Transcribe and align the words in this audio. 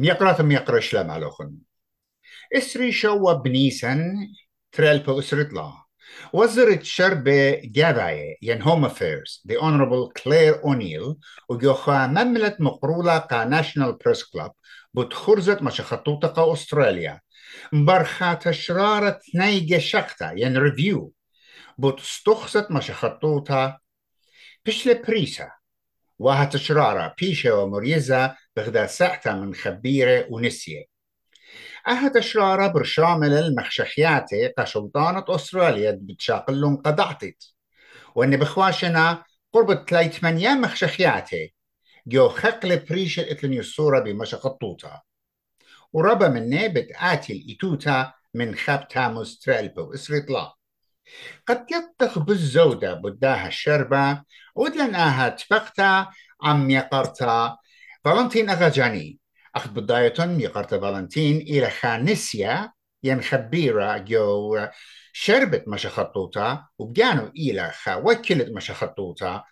ميقرات 0.00 0.40
ميقرش 0.40 0.94
لما 0.94 1.18
لوخن 1.18 1.56
إسري 2.56 2.92
شو 2.92 3.34
بنيسن 3.34 4.14
تريلبو 4.72 5.18
اسرتلا 5.18 5.72
وزرت 6.32 6.82
شربة 6.82 7.60
جافاية 7.64 8.36
ين 8.42 8.62
هوم 8.62 8.84
افيرز 8.84 9.44
the 9.48 9.54
honorable 9.56 10.12
Claire 10.22 10.64
O'Neill 10.64 11.14
وجوخا 11.48 12.06
مملة 12.06 12.56
مقرولة 12.60 13.18
كا 13.18 13.44
ناشنال 13.44 13.92
بريس 13.92 14.24
كلاب 14.24 14.52
بتخرزت 14.94 15.62
مش 15.62 15.80
خطوطة 15.80 16.28
كا 16.28 16.52
أستراليا. 16.52 17.20
مبرخة 17.72 18.34
تشرارة 18.34 19.20
نيجة 19.34 19.78
شخطة 19.78 20.30
ين 20.32 20.56
ريفيو 20.58 21.12
بتستخصت 21.78 22.70
مش 22.70 22.90
خطوطة 22.90 23.78
بشلة 24.66 25.02
بريسة 25.08 25.59
وها 26.20 26.44
تشرارة 26.44 27.14
بيشة 27.20 27.54
ومريزة 27.54 28.36
بغدا 28.56 28.86
ساعتا 28.86 29.32
من 29.34 29.54
خبيرة 29.54 30.26
ونسية 30.30 30.84
أها 31.88 32.08
تشرارة 32.08 32.66
برشامل 32.66 33.32
المخشخياتي 33.32 34.48
كسلطانة 34.48 35.24
أستراليا 35.28 35.98
بتشاقلهم 36.02 36.76
قدعتت 36.76 37.44
وأن 38.14 38.36
بخواشنا 38.36 39.24
قرب 39.52 39.86
تلايت 39.86 40.24
منيا 40.24 40.54
مخشخياتي 40.54 41.54
جو 42.06 42.28
خقل 42.28 42.78
بريش 42.78 43.20
الاتلن 43.20 43.58
الصورة 43.58 44.00
بمشقطوطة 44.00 45.02
وربا 45.92 46.28
مني 46.28 46.68
بتآتي 46.68 47.32
الإتوتا 47.32 48.12
من 48.34 48.54
خاب 48.54 48.88
تاموس 48.88 49.38
تريلبو 49.40 49.94
إسريطلا 49.94 50.54
قد 51.48 51.66
يطخ 51.70 52.18
بالزودة 52.18 52.94
بداها 52.94 53.48
الشربة 53.48 54.22
ودلن 54.54 54.94
آها 54.94 55.28
تفقتا 55.28 56.06
عم 56.42 56.70
يقرتا. 56.70 57.56
فالنتين 58.04 58.50
أغاجاني 58.50 59.18
أخذ 59.56 59.70
بداية 59.70 60.14
يقرتا 60.18 60.80
فالنتين 60.80 61.36
إلى 61.36 61.70
خانسيا 61.70 62.72
ين 63.02 63.22
خبيرة 63.22 63.96
جو 63.96 64.58
شربت 65.12 65.64
مشخطوطة 65.68 66.68
وبجانو 66.78 67.26
إلى 67.26 67.70
خا 67.70 67.94
وكلت 67.94 68.48
مشخطوطة 68.48 69.44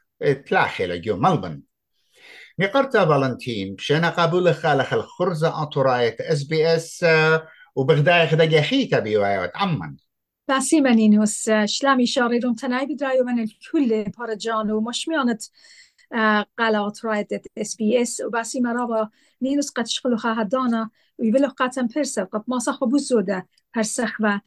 تلاخي 0.47 0.99
جو 0.99 1.17
ملبن. 1.17 1.63
ميقرتا 2.59 3.05
فالنتين 3.07 3.75
بشنا 3.75 4.11
قابل 4.11 4.55
خالخ 4.55 4.93
الخرزة 4.95 5.63
أطراية 5.63 6.17
إس 6.21 6.43
بي 6.43 6.75
إس 6.77 7.07
وبغداية 7.77 8.27
خدا 8.27 8.99
بيوايوت 8.99 9.51
عمان 9.55 9.97
باسيمانينوس 10.49 11.51
شلامي 11.65 12.07
شاريرون 12.07 12.55
تناي 12.55 12.87
بدرايو 12.87 13.25
من 13.25 13.39
الكل 13.41 14.05
بارجانو 14.19 14.81
مشميانت 14.81 15.43
قالات 16.59 17.05
رايدت 17.05 17.47
اس 17.59 17.77
بي 17.77 18.03
اس 18.03 18.21
وباسي 18.21 18.61
مرابا 18.61 19.09
نينوس 19.43 19.71
قد 19.71 19.87
شغلو 19.87 20.17
هدانا 20.25 20.91
ويبلو 21.19 21.49
قاتم 21.49 21.87
برسل 21.87 22.25
قد 22.25 22.43
ما 22.49 22.59
صخو 22.59 22.87
بوزودة 22.87 23.47
برسخ 23.77 24.21
و 24.21 24.39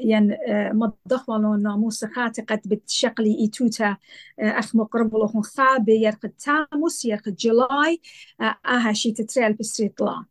ين 0.00 0.36
مضخ 0.72 1.28
والو 1.28 1.54
ناموس 1.54 2.04
خاتي 2.04 2.42
قد 2.42 2.60
بتشقلي 2.66 3.38
ايتوتا 3.40 3.96
اخ 4.38 4.76
مقرب 4.76 5.16
لهم 5.16 5.42
خابي 5.42 6.02
يرقد 6.04 6.30
تاموس 6.30 7.04
يرقد 7.04 7.36
جولاي 7.36 8.00
اها 8.66 8.92
شي 8.92 9.12
تتريل 9.12 9.52
بستريت 9.52 10.00
لا. 10.00 10.24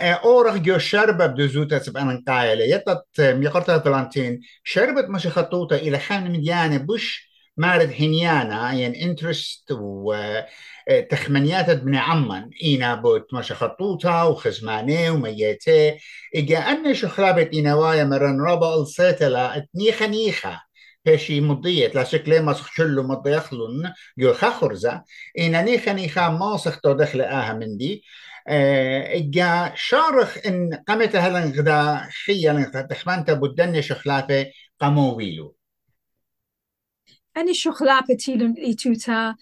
أورغ 0.00 0.56
جو 0.56 0.78
شربة 0.78 1.26
بدزوتا 1.26 1.78
تبقى 1.78 2.22
قايلة. 2.28 2.64
يطت 2.64 3.20
ميقرتا 3.20 3.76
بلانتين 3.76 4.40
شربت 4.64 5.08
مش 5.08 5.26
خطوطة 5.26 5.76
إلى 5.76 5.98
خان 5.98 6.32
مديانة 6.32 6.76
بش 6.76 7.30
مارد 7.56 7.92
هنيانا. 8.00 8.72
يعني 8.72 9.04
إنترست 9.04 9.72
و 9.72 10.14
تخمنيات 11.10 11.68
ابن 11.68 11.94
عمان. 11.94 12.50
إينا 12.62 12.94
بوت 12.94 13.34
مش 13.34 13.52
خطوطة 13.52 14.26
وخزماني 14.26 15.10
وميتي 15.10 15.98
إجا 16.36 16.58
أن 16.58 16.94
شخرابت 16.94 17.52
إينوايا 17.54 18.04
مرن 18.04 18.40
ربا 18.40 18.82
السيتلا. 18.82 19.56
اتنيخا 19.56 20.06
نيخا 20.06 20.60
بشي 21.06 21.40
مضيت. 21.40 21.94
لا 21.94 22.04
شكلي 22.04 22.40
ما 22.40 22.52
سخشلو 22.52 23.02
مضي 23.02 23.30
يخلون 23.36 23.92
جو 24.18 24.32
خخرزة. 24.32 25.02
إينا 25.38 25.62
نيخا 25.62 25.92
نيخا 25.92 26.28
ما 26.28 26.56
سختو 26.56 26.92
دخل 26.92 27.20
آها 27.20 27.52
من 27.52 27.78
دي 28.48 28.54
إجا 29.18 29.72
شارخ 29.74 30.38
إن 30.46 30.74
قمت 30.88 31.16
هلن 31.16 31.52
غدا 31.58 32.08
خيا 32.26 32.70
تخمنت 32.90 33.30
بدن 33.30 33.80
شخلافة 33.80 34.46
قمو 34.80 35.16
ويلو. 35.16 35.56
أنا 37.36 37.52
شخلافة 37.52 38.14
تيلون 38.14 38.52
إيتوتا 38.52 39.36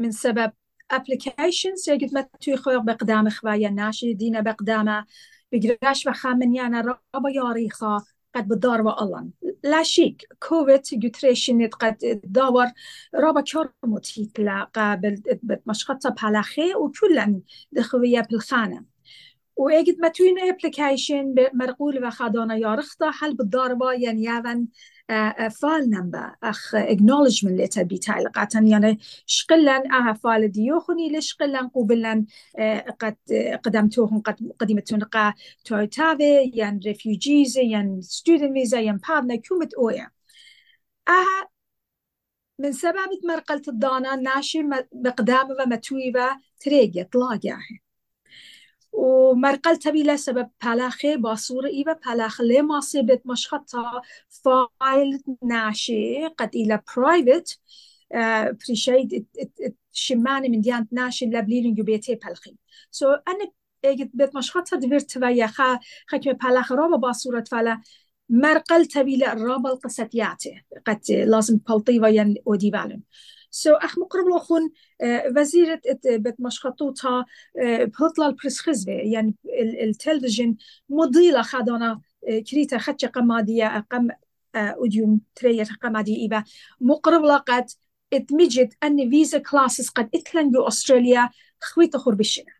من 0.00 0.10
سبب 0.12 0.52
applications 0.94 1.88
يجب 1.88 2.14
ما 2.14 2.28
تيخوي 2.40 2.80
بقدام 2.84 3.30
خوايا 3.30 3.70
ناشي 3.70 4.14
دينا 4.14 4.40
بقدامة 4.40 5.06
بقراش 5.52 6.06
وخامن 6.06 6.54
يانا 6.54 6.80
رابا 6.80 7.30
ياريخا 7.30 8.02
قد 8.34 8.48
بدار 8.48 8.80
والله 8.82 9.28
لا 9.64 9.82
شيك 9.82 10.28
كوفيد 10.48 10.82
جوتريشن 10.92 11.66
قد 11.68 12.20
داور 12.24 12.66
رابا 13.14 13.40
كار 13.40 13.72
متيت 13.84 14.38
لا 14.40 14.64
قابل 14.64 15.22
مشخطة 15.66 16.10
بحلاخي 16.10 16.74
وكلا 16.74 17.40
دخوية 17.72 18.20
بالخانة 18.20 18.91
وإجد 19.62 20.00
ما 20.00 20.08
توين 20.08 20.38
ابليكيشن 20.38 21.34
مرقول 21.54 22.06
وخادانا 22.06 22.56
يارختا 22.56 23.10
حل 23.10 23.34
بالضاربة 23.34 23.92
يعني 23.92 24.22
يابن 24.24 24.66
فال 25.62 25.90
نمبر 25.90 26.34
اخ 26.42 26.76
acknowledgement 26.76 27.60
letter 27.60 27.82
بتاعي 27.82 28.24
قاتن 28.24 28.66
يعني 28.66 28.98
شقلن 29.26 29.92
آها 29.92 30.12
فال 30.12 30.52
ديوخني 30.52 31.08
ليش 31.08 31.34
قلن 31.34 31.68
قبلن 31.68 32.26
قد 33.00 33.16
قدمتوهم 33.64 34.20
قد 34.20 34.52
قدمتون 34.60 35.00
قا 35.00 35.34
تويتافي 35.64 36.52
ين 36.54 36.80
ريفيوجيز 36.86 37.58
ين 37.58 38.00
ستودنت 38.00 38.52
فيزا 38.52 38.80
ين 38.80 38.96
بارنا 38.96 39.36
كومت 39.36 39.74
اويا 39.74 40.10
آها 41.08 41.48
من 42.58 42.72
سبب 42.72 43.10
مرقلة 43.28 43.62
الضانا 43.68 44.16
ناشي 44.16 44.58
بقدام 44.92 45.48
ومتويبة 45.50 46.28
تريجة 46.60 47.08
طلاقة 47.12 47.58
ومرقل 48.92 49.76
تبي 49.76 50.16
سبب 50.16 50.50
پلاخه 50.60 51.16
با 51.16 51.34
صورة 51.34 51.68
إيبا 51.68 51.92
پلاخ 51.94 52.40
لما 52.40 52.80
سيبت 52.80 53.22
مشخطة 53.26 54.02
فايل 54.28 55.22
ناشي 55.42 56.26
قد 56.26 56.50
إلى 56.54 56.80
برايفت 56.96 57.60
بريشيد 58.66 59.26
شماني 59.92 60.48
من 60.48 60.60
ديانت 60.60 60.92
ناشي 60.92 61.26
لبليلن 61.26 61.78
يبيتي 61.78 62.16
پلخي 62.16 62.56
سو 62.90 63.16
اجت 63.84 64.10
بيت 64.14 64.36
مشخطة 64.36 64.76
دفرت 64.76 65.16
ويا 65.16 65.46
خا 65.46 65.78
خكمة 66.06 66.32
پلاخ 66.34 66.72
رابا 66.72 66.96
با 66.96 67.12
صورة 67.12 67.44
فلا 67.50 67.80
مرقل 68.28 68.86
تبي 68.86 69.16
لرابا 69.16 69.72
القصتياتي 69.72 70.64
قد 70.86 71.00
لازم 71.10 71.56
بلطي 71.68 72.00
وين 72.00 72.34
ودي 72.46 72.70
بالن. 72.70 73.02
سو 73.54 73.74
اخ 73.74 73.98
مقرب 73.98 74.28
لخون 74.28 74.70
وزيرة 75.36 75.80
بت 76.04 76.36
مشخطوطها 76.40 77.26
بهطلة 77.64 78.26
البرسخزبة 78.26 78.92
يعني 78.92 79.34
التلفزيون 79.82 80.56
مضيلة 80.88 81.42
خادونا 81.42 82.00
كريتا 82.50 82.78
خدشة 82.78 83.06
قمادية 83.06 83.86
قم 83.90 84.08
أوديوم 84.56 85.20
ترير 85.34 85.66
قمادية 85.82 86.16
إيبا 86.16 86.44
مقرب 86.80 87.24
لقد 87.24 87.70
اتمجد 88.12 88.74
أن 88.82 89.10
فيزا 89.10 89.38
كلاسز 89.38 89.88
قد 89.88 90.08
اتلنجو 90.14 90.62
أستراليا 90.68 91.30
خويت 91.60 91.94
أخور 91.94 92.14
بشنا 92.14 92.52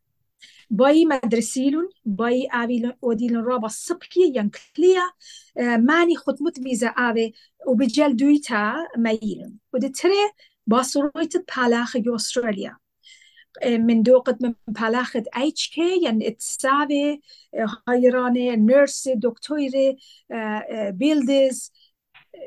باي 0.70 1.04
مدرسيلون 1.04 1.88
باي 2.04 2.48
آبي 2.52 2.92
وديلون 3.02 3.44
رابا 3.44 3.68
سبكي 3.68 4.32
ين 4.36 4.50
كليا 4.76 5.02
ماني 5.76 6.16
خطمت 6.16 6.60
فيزا 6.60 6.86
آبي 6.88 7.34
وبجل 7.66 8.16
دويتا 8.16 8.74
مايلون 8.96 9.58
ودي 9.72 9.88
تري 9.88 10.12
باصرويت 10.66 11.56
بالاخ 11.56 11.96
أستراليا 11.96 12.76
من 13.66 14.02
دوقت 14.02 14.42
من 14.42 14.54
بالاخ 14.68 15.16
اتش 15.16 15.70
كي 15.74 16.04
يعني 16.04 16.28
اتسابي 16.28 17.20
هايراني 17.88 18.56
نيرس 18.56 19.08
دكتوري 19.08 19.96
بيلدز 20.90 21.72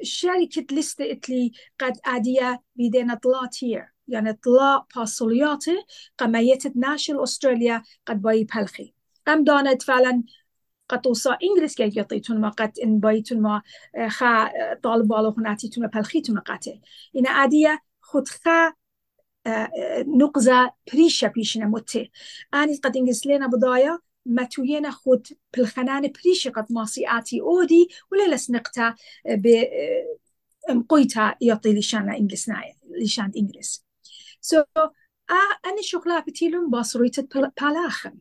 شركة 0.01 0.66
لستة 0.72 1.12
اتلي 1.12 1.51
قد 1.80 1.94
أدية 2.06 2.63
بيدينا 2.75 3.16
طلعت 3.16 3.63
هير 3.63 3.90
يعني 4.07 4.34
طلع 4.34 4.86
باصولياتي 4.95 5.86
قميت 6.18 6.78
ناشل 6.78 7.24
أستراليا 7.24 7.84
قد 8.06 8.22
باي 8.22 8.44
بلخي 8.44 8.94
قم 9.28 9.44
دانت 9.44 9.84
فعلا 9.84 10.24
قد 10.90 11.01
توصى 11.01 11.30
إنجلس 11.44 11.75
كي 11.75 11.92
يعطيتون 11.95 12.42
ما 12.42 12.50
قد 12.50 12.80
إن 12.84 13.00
بايتون 13.00 13.42
ما 13.42 13.62
خا 14.07 14.50
طالب 14.84 15.07
بالو 15.07 15.36
هناتيتون 15.38 15.88
بلخيتون 15.88 16.40
قاتي 16.40 16.81
إن 17.16 17.28
أدية 17.28 17.80
خودخا 18.16 18.74
نقزة 20.08 20.72
بريشة 20.94 21.28
بيشنا 21.28 21.66
متي 21.66 22.12
أنا 22.54 22.78
قد 22.84 22.98
إنجز 22.98 23.28
لنا 23.28 23.48
بداية 23.48 24.00
ما 24.26 24.44
توينا 24.44 24.92
خود 24.92 25.28
بالخنان 25.58 26.12
بريشة 26.12 26.50
قد 26.50 26.66
ماسي 26.70 27.06
آتي 27.08 27.42
أودي 27.42 27.88
ولا 28.12 28.36
لسنقتا 28.36 28.96
ب 29.26 29.64
مقويتا 30.70 31.36
يعطي 31.42 31.74
لشان 31.74 32.10
إنجلس 32.10 32.50
نايا 32.50 32.76
لشان 33.02 33.32
إنجلس 33.38 33.86
سو 34.42 34.62
so, 34.62 34.90
أنا 35.66 35.82
شغلة 35.82 36.20
بتيلون 36.20 36.70
باصريت 36.70 37.36
بالاخن 37.62 38.14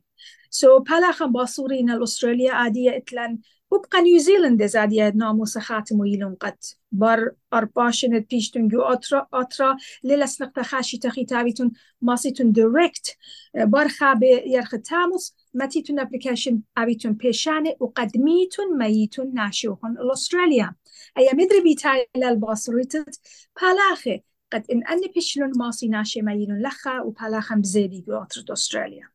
سو 0.50 0.78
so, 0.78 0.82
پلاخم 0.82 1.32
باصورين 1.32 1.90
الأستراليا 1.90 2.52
آدية 2.52 2.96
إتلن 2.96 3.38
وبقى 3.74 4.02
نيوزيلند 4.02 4.66
زادية 4.66 5.12
ناموس 5.16 5.58
خاتم 5.58 6.00
ويلون 6.00 6.34
قد. 6.34 6.56
بر 6.92 7.30
أرباشن 7.52 8.18
بيشتون 8.20 8.68
جو 8.68 8.82
أطرا 8.82 9.26
أطرا 9.32 9.76
للس 10.04 10.42
نقطة 10.42 10.62
خاشي 10.62 10.98
تخي 10.98 11.24
تابيتون 11.24 11.72
ماسيتون 12.02 12.52
ديركت 12.52 13.16
بر 13.54 13.88
خابي 13.88 14.42
يرخ 14.46 14.70
تاموس 14.70 15.34
ماتيتون 15.54 16.00
ابليكيشن 16.00 16.60
أبيتون 16.76 17.12
بيشاني 17.12 17.76
وقدميتون 17.80 18.78
ميتون 18.78 19.34
ناشيوهن 19.34 19.96
الأستراليا. 20.00 20.74
أي 21.18 21.30
مدري 21.34 21.60
بيتاي 21.60 22.06
للباصريتت 22.16 23.20
بالاخي 23.62 24.22
قد 24.52 24.64
إن 24.72 24.86
أني 24.86 25.08
بيشلون 25.14 25.52
ماسي 25.56 25.88
ناشي 25.88 26.22
ميلون 26.22 26.62
لخا 26.62 27.00
وبالاخم 27.00 27.60
بزيدي 27.60 28.04
جو 28.08 28.16
أطرد 28.22 28.50
أستراليا. 28.50 29.08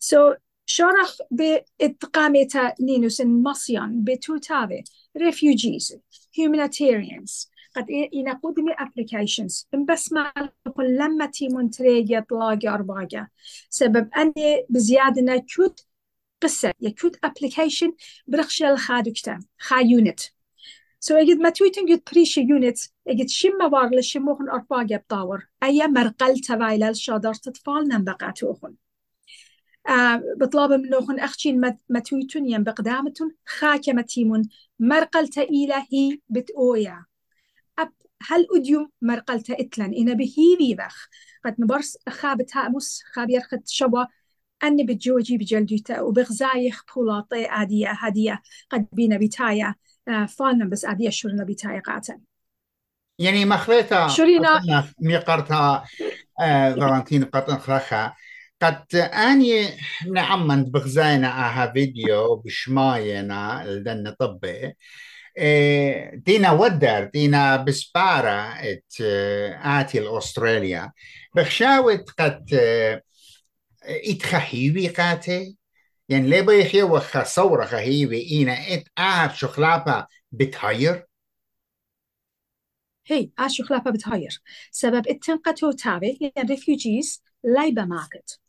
So 0.00 0.36
شرح 0.66 1.16
بإتقامة 1.30 2.74
نينوس 2.80 3.20
مصيان 3.20 4.04
بتوتابي 4.04 4.84
refugees 5.18 5.96
humanitarians. 6.38 7.48
قد 7.76 7.86
إنا 8.14 8.40
قدمي 8.42 8.72
applications. 8.72 9.66
بس 9.88 10.12
ما 10.12 10.32
لما 10.78 11.26
تيمون 11.26 11.70
تريجي 11.70 12.20
طلاقي 12.20 12.68
أرباقة 12.68 13.28
سبب 13.70 14.10
أني 14.16 14.66
بزيادة 14.68 15.44
كود 15.56 15.80
قصة 16.42 16.72
يكود 16.80 17.16
application 17.16 17.92
برخشة 18.26 18.70
الخادكتا 18.70 19.38
خا 19.58 19.80
يونت 19.80 20.20
سو 21.00 21.14
so, 21.14 21.18
اجد 21.18 21.36
ما 21.38 21.50
تويتن 21.50 21.92
قد 21.92 22.02
بريش 22.12 22.38
يونت 22.38 22.78
اجد 23.08 23.28
شم 23.28 23.68
بار 23.68 23.90
لشموخن 23.94 24.48
أرباقة 24.48 24.96
بطاور. 24.96 25.46
أي 25.62 25.86
مرقل 25.86 26.40
تبايل 26.40 26.82
الشادر 26.82 27.34
تطفال 27.34 27.88
نمبقاتوخن 27.88 28.68
آه 28.68 28.85
بطلب 30.36 30.72
منوخن 30.72 31.20
أخشين 31.20 31.60
متويتون 31.90 32.48
ين 32.48 32.62
بقدامتون 32.64 33.34
خاكة 33.46 33.92
متيمون 33.92 34.42
مرقلت 34.80 35.38
إلى 35.38 35.74
هي 35.92 36.18
بتأويا 36.28 37.04
أب 37.78 37.92
هل 38.30 38.46
أديوم 38.56 38.90
مرقلت 39.02 39.50
إتلن 39.50 39.94
إنا 39.94 40.12
بهي 40.14 40.56
بيبخ. 40.58 41.08
قد 41.44 41.56
نبرس 41.60 41.98
خابتها 42.08 42.68
مس 42.68 43.02
خابير 43.14 43.40
خد 43.40 43.62
شبا 43.66 44.06
أني 44.64 44.84
بتجوجي 44.84 45.38
بجلدوتا 45.38 46.00
وبغزايخ 46.00 46.84
بولاطي 46.96 47.46
عادية 47.46 47.88
هدية 47.90 48.42
قد 48.70 48.86
بينا 48.92 49.18
بتايا 49.18 49.74
آه 50.08 50.26
فالنا 50.26 50.64
بس 50.64 50.84
عادية 50.84 51.10
شرنا 51.10 51.44
بتايا 51.44 51.80
قاتل 51.80 52.20
يعني 53.18 53.44
مخليتا 53.44 54.06
شرينا 54.08 54.60
ميقرتا 55.00 55.84
آه 56.40 56.74
فالنتين 56.74 57.24
قطن 57.24 57.58
خلخا 57.58 58.14
قد 58.62 58.94
أني 58.96 59.68
نعم 60.12 60.64
بغزاينا 60.64 61.28
آها 61.28 61.72
فيديو 61.72 62.36
بشماينا 62.36 63.64
لدن 63.66 64.10
طبي. 64.20 64.74
دينا 66.14 66.52
ودر 66.52 67.04
دينا 67.04 67.56
بسبارة 67.56 68.30
ات 68.30 68.94
آتي 69.64 69.98
الأستراليا 69.98 70.92
بخشاوت 71.36 72.10
قد 72.10 72.54
اتخحيوي 73.84 74.88
قاتي؟ 74.88 75.56
يعني 76.08 76.28
ليه 76.28 76.40
بيحيى 76.40 76.82
وخا 76.82 77.24
صورة 77.24 77.64
خهيوي 77.64 78.30
إينا 78.30 78.74
إت 78.74 78.84
آهر 78.98 79.30
شخلابا 79.34 80.06
بتهير 80.32 81.06
هي 83.06 83.30
آه 83.38 83.48
شخلابا 83.48 83.90
بتهير 83.90 84.42
سبب 84.70 85.08
إتنقتو 85.08 85.72
تابي 85.72 86.32
يعني 86.36 86.48
ريفيوجيز 86.48 87.22
لايبا 87.44 87.84
ماركت. 87.84 88.40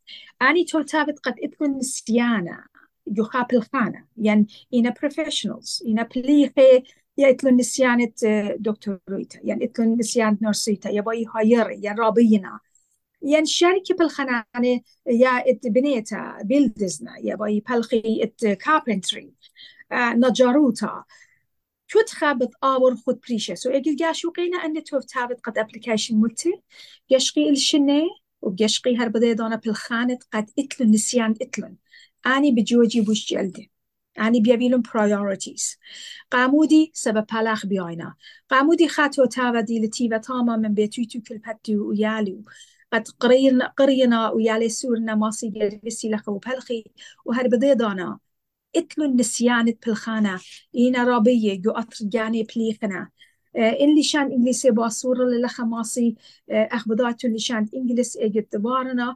أني 0.42 0.64
ترتبط 0.64 1.20
قد 1.20 1.36
إذن 1.40 1.78
نسيانا 1.78 2.64
يخاب 3.08 3.54
الخانة 3.54 4.06
يعني 4.18 4.48
إنا 4.74 4.94
professionals 4.94 5.88
إنا 5.88 6.04
بليخي 6.16 6.84
يا 7.18 7.30
إتلون 7.30 7.56
نسيانة 7.58 8.12
دكتوريتا 8.60 9.40
يعني 9.44 9.66
إتلون 9.66 9.98
نسيانة 9.98 10.38
نرسيتا 10.42 10.90
يا 10.90 11.02
باي 11.02 11.26
هايري 11.36 11.82
يا 11.84 11.96
رابينا. 12.00 12.60
يعني 13.22 13.46
شركة 13.46 13.96
بالخنانة 14.00 14.82
يا 15.08 15.30
إت 15.50 15.68
بنيتا 15.68 16.38
بيلدزنا. 16.44 17.12
يا 17.24 17.36
باي 17.36 17.64
بلخي 17.70 18.24
إت 18.24 18.46
كاربنتري 18.46 19.34
آه 19.92 20.14
نجاروتا. 20.14 21.04
شو 21.88 22.02
تخابط؟ 22.02 22.50
آور 22.64 22.96
خود 22.96 23.20
بريشة 23.30 23.54
سو 23.56 23.70
إجل 23.70 23.96
جاشو 23.96 24.32
قينا 24.32 24.58
أن 24.66 24.84
توف 24.84 25.06
تابت 25.06 25.40
قد 25.42 25.58
أبليكيشن 25.58 26.22
ملتي. 26.22 26.62
يشقي 27.10 27.50
إلشنة. 27.50 28.04
وبيشقي 28.48 28.92
أشقيها 28.92 29.08
بدي 29.08 29.32
أنا 29.32 29.56
بالخانة 29.56 30.20
قد 30.34 30.50
اتلن. 30.60 30.92
نسيان 30.92 31.36
إتلن 31.42 31.76
أني 32.26 32.52
بجو 32.52 32.84
جيبوش 32.84 33.34
جلدي 33.34 33.72
أني 34.20 34.40
بيبيلن 34.40 34.84
priorities. 34.84 35.78
قامودي 36.32 36.92
سبب 36.94 37.26
پلاخ 37.32 37.66
بیاینا. 37.66 38.16
قامودي 38.50 38.88
خاتو 38.88 39.26
تاوا 39.26 39.62
دي 39.62 39.90
و 40.14 40.18
تاما 40.18 40.58
من 40.58 40.74
بيتوتو 40.74 41.22
كلبتو 41.22 41.90
ويالو 41.90 42.44
قد 42.94 43.08
قرينا 43.20 43.74
قرينا 43.78 44.30
ويالي 44.30 44.70
سورنا 44.70 45.16
ماسي 45.16 45.50
ديرسي 45.50 46.10
لخو 46.10 46.38
بالخي 46.38 46.84
وهر 47.26 47.48
بدي 47.48 47.74
دانا. 47.74 48.20
اتلو 48.76 49.06
النسيان 49.06 49.74
بالخانة 49.86 50.40
إينا 50.76 51.04
رابيه 51.04 51.62
جو 51.62 51.72
أترجاني 51.72 52.44
بليخنا 52.44 53.10
إن 53.58 54.00
لشان 54.00 54.32
إنجليسي 54.32 54.72
باصورة 54.72 55.24
للخا 55.26 55.64
ماسي 55.64 56.16
أخبضاتو 56.50 57.28
لشان 57.28 57.66
إنجليس 57.76 58.18
إجت 58.18 58.56
بارنا 58.56 59.16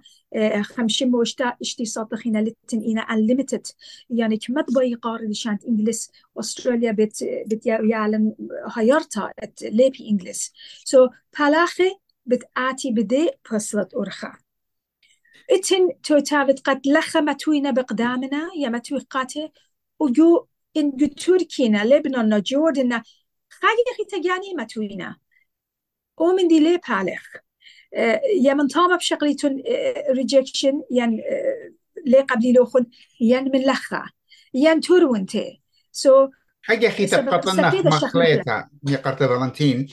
خمشم 0.61 1.15
وشتا 1.15 1.53
اشتي 1.61 1.85
ساطخينا 1.85 2.39
لتن 2.39 2.81
إنا 2.83 3.01
unlimited. 3.01 3.73
يعني 4.09 4.37
كمد 4.37 4.65
باي 4.75 4.93
قار 4.93 5.21
لشان 5.21 5.57
إنجليس 5.67 6.11
أستراليا 6.39 6.91
بت 6.91 7.23
بت 7.47 7.65
يعلم 7.65 8.35
هيرتا 8.77 9.31
ليبي 9.61 10.09
إنجليس 10.09 10.53
so, 10.89 11.09
بالاخي 11.39 11.91
بتآتي 12.25 12.91
بدي 12.91 13.29
بصلت 13.53 13.95
أرخا 13.95 14.33
إتن 15.51 16.01
توتافت 16.03 16.59
قد 16.59 16.87
لخا 16.87 17.21
متوينا 17.21 17.71
بقدامنا 17.71 18.49
يا 18.57 18.69
متوي 18.69 18.99
قاتي 18.99 19.51
وجو 19.99 20.47
إن 20.77 21.15
تركينا 21.15 21.85
لبنان 21.85 22.41
جوردنا 22.41 23.03
خاگی 23.61 24.05
تجاني 24.11 24.53
متوينة 24.57 25.15
ومن 26.17 26.47
دي 26.47 26.59
لي 26.59 26.79
بالغ 26.89 27.21
يا 28.41 28.53
من 28.53 28.67
طابة 28.67 28.95
بشغليتون 28.97 29.63
ريجكشن 30.11 30.81
ين 30.91 31.21
لي 32.05 32.19
قبلي 32.19 32.53
لوخن 32.53 32.85
ين 33.21 33.43
من 33.43 33.65
لخا 33.65 34.03
ين 34.53 34.81
تورونتي 34.81 35.61
سو 35.91 36.29
حاجة 36.61 36.89
خي 36.89 37.05
تبقطنا 37.05 37.81
مخليتا 37.85 38.69
ميقرت 38.83 39.23
فالنتين 39.23 39.87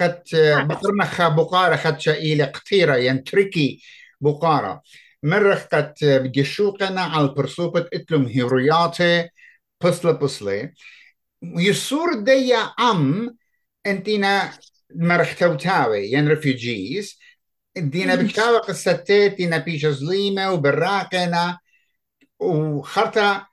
قد 0.00 0.22
بقرنا 0.68 1.04
خا 1.04 1.28
بقارة 1.28 1.76
خد 1.76 2.00
شائلة 2.00 2.44
قطيرة 2.44 2.96
ين 2.96 3.24
تركي 3.24 3.82
بقارة 4.20 4.82
مرة 5.22 5.54
قد 5.54 5.94
بجشوقنا 6.02 7.00
على 7.00 7.24
البرسوبة 7.24 7.86
اتلم 7.92 8.26
هيروياتي 8.26 9.28
بصلة 9.84 10.12
بصلة 10.12 10.72
يصور 11.42 12.14
دي 12.14 12.54
أم 12.54 13.36
انتنا 13.86 14.58
مرختوتاوي 14.94 16.12
ين 16.12 16.28
ريفوجيز 16.28 17.18
دينا 17.76 18.14
بكتاوة 18.14 18.58
قصتي 18.58 19.28
دينا 19.28 19.58
بيش 19.58 19.86
زليمة 19.86 20.52
وبراقنا 20.52 21.58
وخرطة 22.40 23.50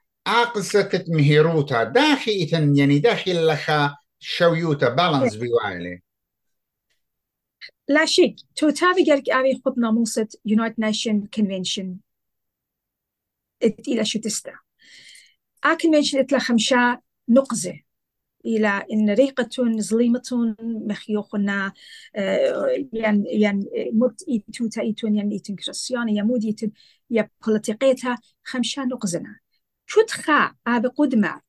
قصة 0.55 1.05
مهيروتا 1.07 1.83
داخي 1.83 2.43
إتن 2.43 2.75
يعني 2.75 2.99
داخل 2.99 3.47
لخا 3.47 3.95
شويوتا 4.19 4.89
بالانس 4.89 5.35
بيوالي. 5.35 6.01
لا 7.87 8.05
شيء 8.05 8.35
توتاوي 8.55 9.05
قالك 9.05 9.29
أبي 9.29 9.61
خط 9.65 9.77
ناموسة 9.77 10.27
يونايتد 10.45 10.75
نيشن 10.79 11.27
كونفنشن 11.33 11.97
إلى 13.87 14.05
شو 14.05 14.19
تستا. 14.19 14.53
آ 15.63 15.73
كونفنشن 15.73 16.19
إتلا 16.19 16.39
خمشة 16.39 17.01
نقزة 17.29 17.79
إلى 18.45 18.85
إن 18.93 19.09
ريقة 19.09 19.49
ظليمة 19.81 20.55
مخيوخنا 20.61 21.73
يعني 22.93 23.25
يعني 23.41 23.65
مت 23.93 24.23
إيتو 24.29 24.67
تايتون 24.67 25.15
يعني 25.15 25.33
إيتن 25.35 25.55
كريستيان 25.55 26.09
يمود 26.09 26.45
إيتن 26.45 26.71
يا 27.09 27.29
بوليتيقيتها 27.47 28.17
خمشة 28.43 28.85
نقزنا. 28.85 29.39
شو 29.85 30.01
تخا 30.01 30.55
أبي 30.67 30.87
قدمة 30.87 31.41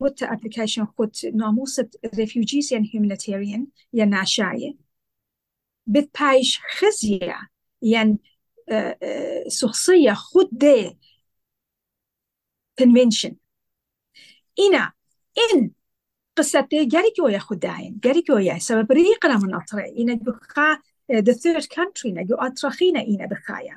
مت 0.00 0.22
أبليكيشن 0.22 0.86
خد 0.98 1.10
ناموسة 1.34 1.88
ريفيوجيز 2.14 2.72
يعني 2.72 2.90
هيومانيتيريان 2.94 3.66
يعني 3.92 4.10
ناشاية. 4.10 4.90
بتبايش 5.86 6.60
خزية 6.78 7.48
يعني 7.82 8.18
شخصية 9.48 10.12
خد 10.12 10.48
دي 10.52 10.96
convention. 12.80 13.36
إنا 14.68 14.92
إن 15.54 15.70
قصتي 16.36 16.84
جاري 16.84 17.12
جويا 17.18 17.38
خداين 17.38 18.00
جاري 18.04 18.24
جويا 18.28 18.58
سبب 18.58 18.92
ريقنا 18.92 19.38
من 19.38 19.54
أطري. 19.54 19.94
إنا 19.98 20.14
بخا 20.14 20.78
the 21.12 21.34
third 21.34 21.64
country 21.64 22.06
نجو 22.06 22.34
أطرخينا 22.34 23.00
إنا 23.00 23.26
بخايا. 23.26 23.76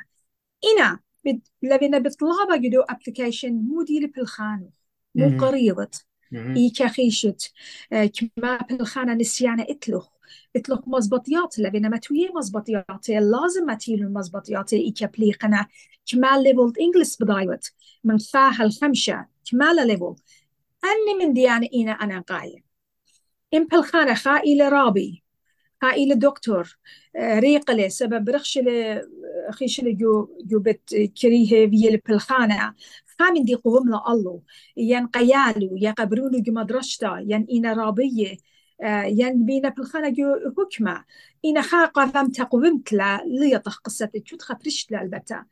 إنا 0.74 1.00
لبنا 1.64 1.98
بطلابة 1.98 2.58
جدو 2.58 2.82
ابلكيشن 2.82 3.54
مو 3.54 3.84
دي 3.84 4.08
بالخانو 4.08 4.72
مو 5.16 5.46
قريضة. 5.46 5.90
اي 6.34 6.70
كخيشت 6.70 7.54
كما 7.90 8.58
بالخانة 8.58 9.14
نسيانة 9.14 9.66
اتلخ 9.70 10.08
اتلخ 10.56 10.80
مزبطيات 10.88 11.60
لبنا 11.60 11.90
ما 11.90 11.98
توية 11.98 12.30
مزبطيات 12.36 13.10
لازم 13.10 13.66
ما 13.66 13.74
تيلو 13.76 14.08
المزبطيات 14.08 14.74
اي 14.74 14.92
كبليقنا 14.92 15.68
كما 16.06 16.38
ليفل 16.38 16.74
انجلس 16.82 17.24
بدايوت. 17.24 17.72
من 18.04 18.18
فاها 18.18 18.64
الخمشة 18.64 19.26
كما 19.52 19.74
ليفل 19.74 20.16
أني 20.84 21.26
من 21.26 21.34
ديانة 21.34 21.68
إينا 21.74 21.92
أنا 21.92 22.20
قاية 22.20 22.64
إن 23.54 23.68
بالخانة 23.68 24.14
خائلة 24.14 24.70
رابي 24.70 25.24
خائلة 25.82 26.16
دكتور 26.16 26.78
ريقلة 27.18 27.88
سبب 27.88 28.30
رخشلة 28.30 29.02
خيشلة 29.52 29.92
جو 29.92 30.30
جو 30.46 30.60
بت 30.60 30.96
كريه 31.22 31.70
في 31.70 32.02
بالخانة. 32.08 32.74
خامن 33.20 33.44
دي 33.44 33.56
قوم 33.56 33.90
لا 33.90 34.12
الله. 34.12 34.42
ين 34.78 35.08
قيالو 35.08 35.78
يا 35.78 35.92
قبرونو 35.92 36.40
جو 36.40 36.54
مدرشتا 36.54 37.26
ين 37.28 37.48
إينا 37.50 37.74
رابية 37.74 38.38
ين 39.06 39.46
بينا 39.46 39.70
بالخانة 39.70 40.10
جو 40.10 40.26
حكمة. 40.58 41.06
إينا 41.46 41.62
خاقة 41.62 42.08
فم 42.08 42.30
تقومت 42.30 42.94
لا 42.94 43.24
ليطخ 43.26 43.80
قصة 43.80 44.06
تشوت 44.06 44.42
خفرشت 44.42 44.92
البتة. 44.94 45.46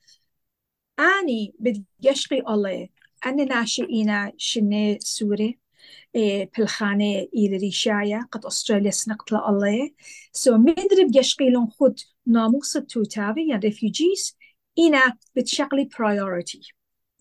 أني 1.00 1.53
بدي 1.59 1.85
الله. 2.50 2.89
أنا 3.25 3.43
ناشئين 3.43 4.31
شنة 4.37 4.97
سوري 4.99 5.59
إيه 6.15 6.51
بالخانة 6.57 7.27
إلى 7.35 7.57
ريشايا 7.57 8.27
قد 8.31 8.45
أستراليا 8.45 8.91
سنقت 8.91 9.33
الله. 9.33 9.91
سو 10.31 10.57
مدرب 10.57 11.15
يشقيلون 11.15 11.67
خود 11.67 11.99
ناموس 12.25 12.77
التوتابي 12.77 13.49
يعني 13.49 13.61
ريفيجيز 13.61 14.37
إنا 14.79 15.17
بتشقلي 15.35 15.89
priority. 15.95 16.71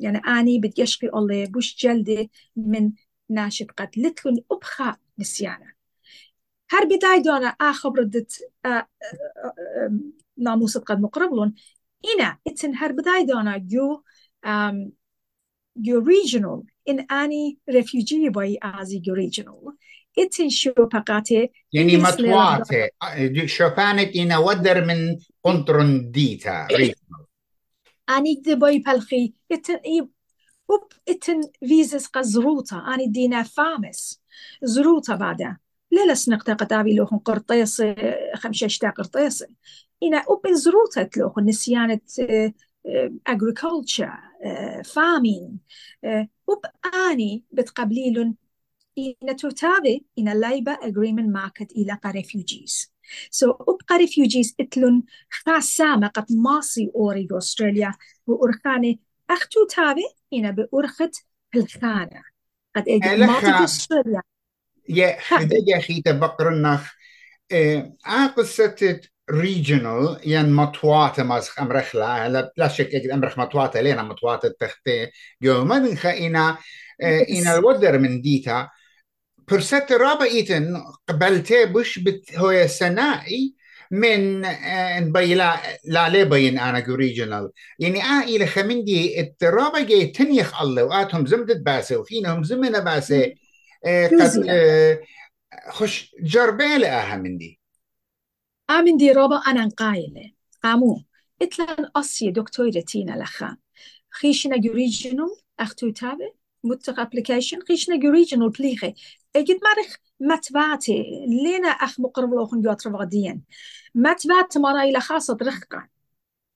يعني 0.00 0.18
أني 0.18 0.58
بتيشقي 0.58 1.08
الله 1.08 1.46
بوش 1.46 1.76
جلدي 1.76 2.30
من 2.56 2.92
ناشد 3.28 3.70
قد 3.70 3.90
لتلون 3.96 4.36
أبخى 4.52 4.94
نسيانا. 5.18 5.72
هر 6.70 6.84
بداية 6.84 7.22
دونا 7.22 7.48
آخر 7.48 7.98
ردت 7.98 8.32
ناموس 10.36 10.78
قد 10.78 11.00
مقربلون 11.00 11.54
إنا 12.14 12.38
إتن 12.46 12.74
هر 12.74 12.92
بداية 12.92 13.26
دونا 13.26 13.58
جو 13.58 14.02
جو 14.44 14.90
regional 15.84 16.64
in 16.86 16.98
any 17.10 17.56
refugee 17.68 18.28
boy 18.28 18.56
as 18.62 18.94
جو 18.94 19.14
regional 19.14 19.74
إتن 20.18 20.48
شو 20.48 20.72
بقاته 20.78 21.48
يعني 21.72 21.96
مطواتة 21.96 22.88
شوفانك 23.46 24.16
إنا 24.16 24.38
ودر 24.38 24.84
من 24.84 25.18
قنطرن 25.44 26.10
ديتا 26.10 26.68
regional 26.70 27.26
أني 28.10 28.34
دي 28.34 28.54
بوي 28.54 28.78
بلخي 28.78 29.32
إي 29.86 30.08
وب 30.68 30.88
إتن 31.08 31.40
فيزس 31.68 32.06
قزروطة 32.06 32.94
أني 32.94 33.06
دينا 33.06 33.42
فامس. 33.42 34.20
زروطة 34.62 35.14
بعدها 35.14 35.58
ليلة 35.92 36.14
سنقطة 36.14 36.54
قدابي 36.54 36.94
لوخن 36.94 37.18
قرطيس 37.18 37.82
خمسة 38.34 38.66
اشتا 38.66 38.90
قرطيس 38.90 39.44
إنا 40.02 40.24
أوبن 40.28 40.54
زروطة 40.54 41.10
لوخن 41.16 41.44
نسيانة 41.44 42.00
agriculture. 43.28 44.29
Farming 44.82 45.52
وبآني 46.46 47.44
بتقبليلن 47.52 48.34
إن 48.98 49.36
تتابع 49.36 49.96
إن 50.18 50.28
الليبة 50.28 50.74
agreement 50.76 51.36
market 51.36 51.66
إلى 51.76 51.98
refugees 52.06 52.88
so 53.30 53.48
أبقى 53.48 54.06
refugees 54.06 54.54
إتلن 54.60 55.02
خاصة 55.30 56.06
قد 56.06 56.26
ماصي 56.30 56.90
أوري 56.94 57.28
أستراليا 57.32 57.94
وأرخاني 58.26 59.00
أختو 59.30 59.66
تابع 59.66 60.02
إن 60.34 60.50
بأرخت 60.52 61.16
بالخانة 61.54 62.22
قد 62.76 62.88
إجت 62.88 63.04
ماطي 63.04 63.64
أستراليا. 63.64 64.22
يا 64.88 65.16
خدي 65.20 65.76
أخي 65.76 66.02
تبقرنخ 66.02 66.92
آه 67.52 68.26
قصة 68.36 69.00
regional 69.30 70.26
ين 70.26 70.52
مطوات 70.52 71.20
ماسخ 71.20 71.60
امرخلا 71.60 72.28
لا 72.28 72.52
لا 72.56 72.68
شك 72.68 72.94
اجد 72.94 73.10
امرخ 73.10 73.38
مطوات 73.38 73.76
لينا 73.76 74.02
مطوات 74.02 74.44
التختي 74.44 75.10
جو 75.42 75.64
ما 75.64 75.78
من 75.78 75.96
خائنا 75.96 76.56
إنا 77.02 77.54
الودر 77.54 77.98
من 77.98 78.20
ديتا 78.20 78.68
برست 79.48 79.92
رابا 79.92 80.24
إيتن 80.24 80.82
قبلتي 81.08 81.66
بش 81.66 81.98
بت 81.98 82.36
هو 82.36 82.66
سنائي 82.66 83.54
من 83.90 84.42
بيلا 85.12 85.56
لا 85.84 86.08
لا 86.08 86.24
بين 86.24 86.58
أنا 86.58 86.80
جو 86.80 86.94
ريجنال 86.94 87.50
يعني 87.78 88.02
آه 88.02 88.22
إلى 88.22 88.46
خمندي 88.46 89.20
الترابا 89.20 89.80
جاي 89.80 90.06
تنيخ 90.06 90.62
الله 90.62 90.84
واتهم 90.84 91.26
زمدت 91.26 91.56
باسه 91.56 91.96
وفينهم 91.96 92.44
زمنه 92.44 92.78
باسه 92.78 93.32
قد 93.84 95.00
خش 95.68 96.14
جربيله 96.22 96.88
أها 96.88 97.16
من 97.16 97.38
آمن 98.70 98.96
دي 98.96 99.12
رابا 99.12 99.36
أنا 99.36 99.68
قايلة. 99.68 100.30
قامو. 100.62 101.02
إتلان 101.42 101.84
أصي 101.96 102.30
دكتورة 102.30 102.80
تينا 102.80 103.22
لخا. 103.22 103.56
خيشنا 104.10 104.56
جو 104.56 104.72
ريجنال 104.72 105.36
أختو 105.60 105.90
تابع 105.90 106.30
متق 106.64 107.00
أبليكيشن. 107.00 107.58
خيشنا 107.68 107.96
جو 107.96 108.10
ريجنال 108.10 108.50
بليخي 108.50 108.94
أجد 109.36 109.60
مرخ 109.64 109.96
متباتي. 110.20 111.04
لينا 111.28 111.68
أخ 111.68 112.00
مقرب 112.00 112.30
لوخن 112.30 112.62
جوات 112.62 112.86
رفاقديا 112.86 113.40
متبات 113.94 114.58
مرا 114.58 114.82
إلى 114.82 115.00
خاصة 115.00 115.38
رخقة 115.42 115.88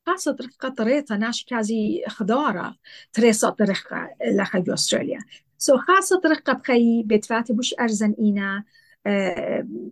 خاصة 0.07 0.37
رخقة 0.41 0.69
طريقة 0.69 1.17
ناش 1.17 1.45
كازي 1.45 2.05
خضارة 2.09 2.77
تريصة 3.13 3.57
رخقة 3.61 4.09
لخا 4.31 4.59
جو 4.59 4.75
أستراليا 4.75 5.19
سو 5.59 5.77
so 5.77 5.81
خاصة 5.81 6.21
رخقة 6.27 6.53
بخي 6.53 7.03
بيتفاتي 7.03 7.53
بوش 7.53 7.75
أرزن 7.81 8.15
إينا. 8.19 8.65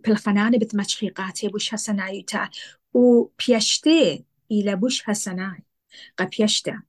بالخنانة 0.05 0.57
بتمشخيقاتي 0.57 1.47
بوش 1.47 1.73
هسنايتا 1.73 2.49
وبيشتي 2.93 4.25
إلى 4.51 4.75
بوش 4.75 5.09
هسناي 5.09 5.63
قا 6.17 6.25
بيشتا 6.25 6.81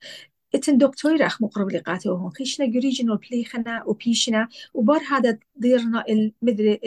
إتن 0.54 0.78
دكتور 0.78 1.26
أخ 1.26 1.42
مقرب 1.42 1.70
لقاته 1.72 2.12
وهون 2.12 2.30
خيشنا 2.30 2.66
جريجن 2.66 3.16
بليخنا 3.16 3.84
وبيشنا 3.86 4.48
وبار 4.74 5.00
هذا 5.10 5.38
ديرنا 5.56 6.04
المدري 6.08 6.80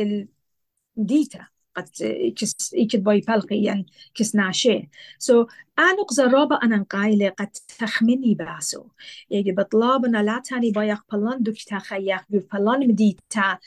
الديتا 0.98 1.48
قد 1.76 1.90
كس 2.38 2.74
إيكد 2.74 3.04
باي 3.04 3.20
بلقيا 3.22 3.86
كس 4.16 4.36
ناشي 4.36 4.90
سو 5.20 5.44
so, 5.46 5.48
أنا 5.80 6.04
قزرابة 6.04 6.60
أنا 6.64 6.84
قايلة 6.90 7.30
قد 7.30 7.48
تخمني 7.80 8.36
باسو. 8.36 8.86
يجي 9.32 9.52
بطلابنا 9.52 10.24
لا 10.24 10.42
تاني 10.46 10.72
بايق 10.72 11.04
بلان 11.12 11.44
دكتا 11.44 11.80
خياق 11.80 12.26
بلان 12.30 12.88
مديتا 12.88 13.60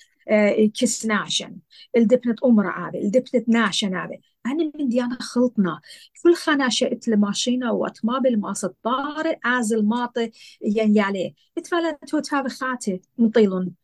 كس 0.80 1.06
ناشن. 1.06 1.56
الدبنت 1.96 2.42
أمرا 2.44 2.68
عابي 2.70 2.98
الدبنت 2.98 3.48
ناشن 3.48 3.94
عابي 3.94 4.20
أنا 4.46 4.72
من 4.74 4.88
ديانا 4.88 5.18
خلطنا. 5.20 5.80
كل 6.22 6.34
خناشة 6.34 7.00
ماشينا 7.08 7.70
واتمابل 7.70 8.40
ما 8.40 8.52
طارئ 8.82 9.38
عازل 9.44 9.84
ماطي 9.84 10.30
ين 10.62 10.96
يالي 10.96 11.34
اتفالا 11.58 11.98
تو 12.06 12.18
تابي 12.20 12.48
خاتي 12.48 13.00
مطيلون. 13.18 13.74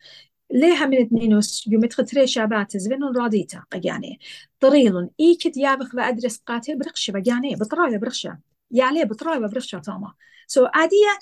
ليها 0.53 0.87
من 0.87 1.03
اتنينوس 1.03 1.67
يوم 1.67 1.87
تختري 1.87 2.27
شابات 2.27 2.77
زبنون 2.77 3.17
راديتا 3.17 3.65
قياني 3.73 4.21
طريلون. 4.61 5.11
إيكت 5.21 5.57
يابخ 5.57 5.95
وأدرس 5.95 6.39
قاتي 6.47 6.75
برخشة 6.75 7.13
بقياني 7.13 7.57
بطرايا 7.57 7.99
برخشة. 7.99 8.39
يالي 8.71 9.05
بطرايا 9.05 9.39
برخشة 9.39 9.79
تاما 9.79 10.15
سو 10.47 10.67
so, 10.67 10.71
عادية 10.75 11.19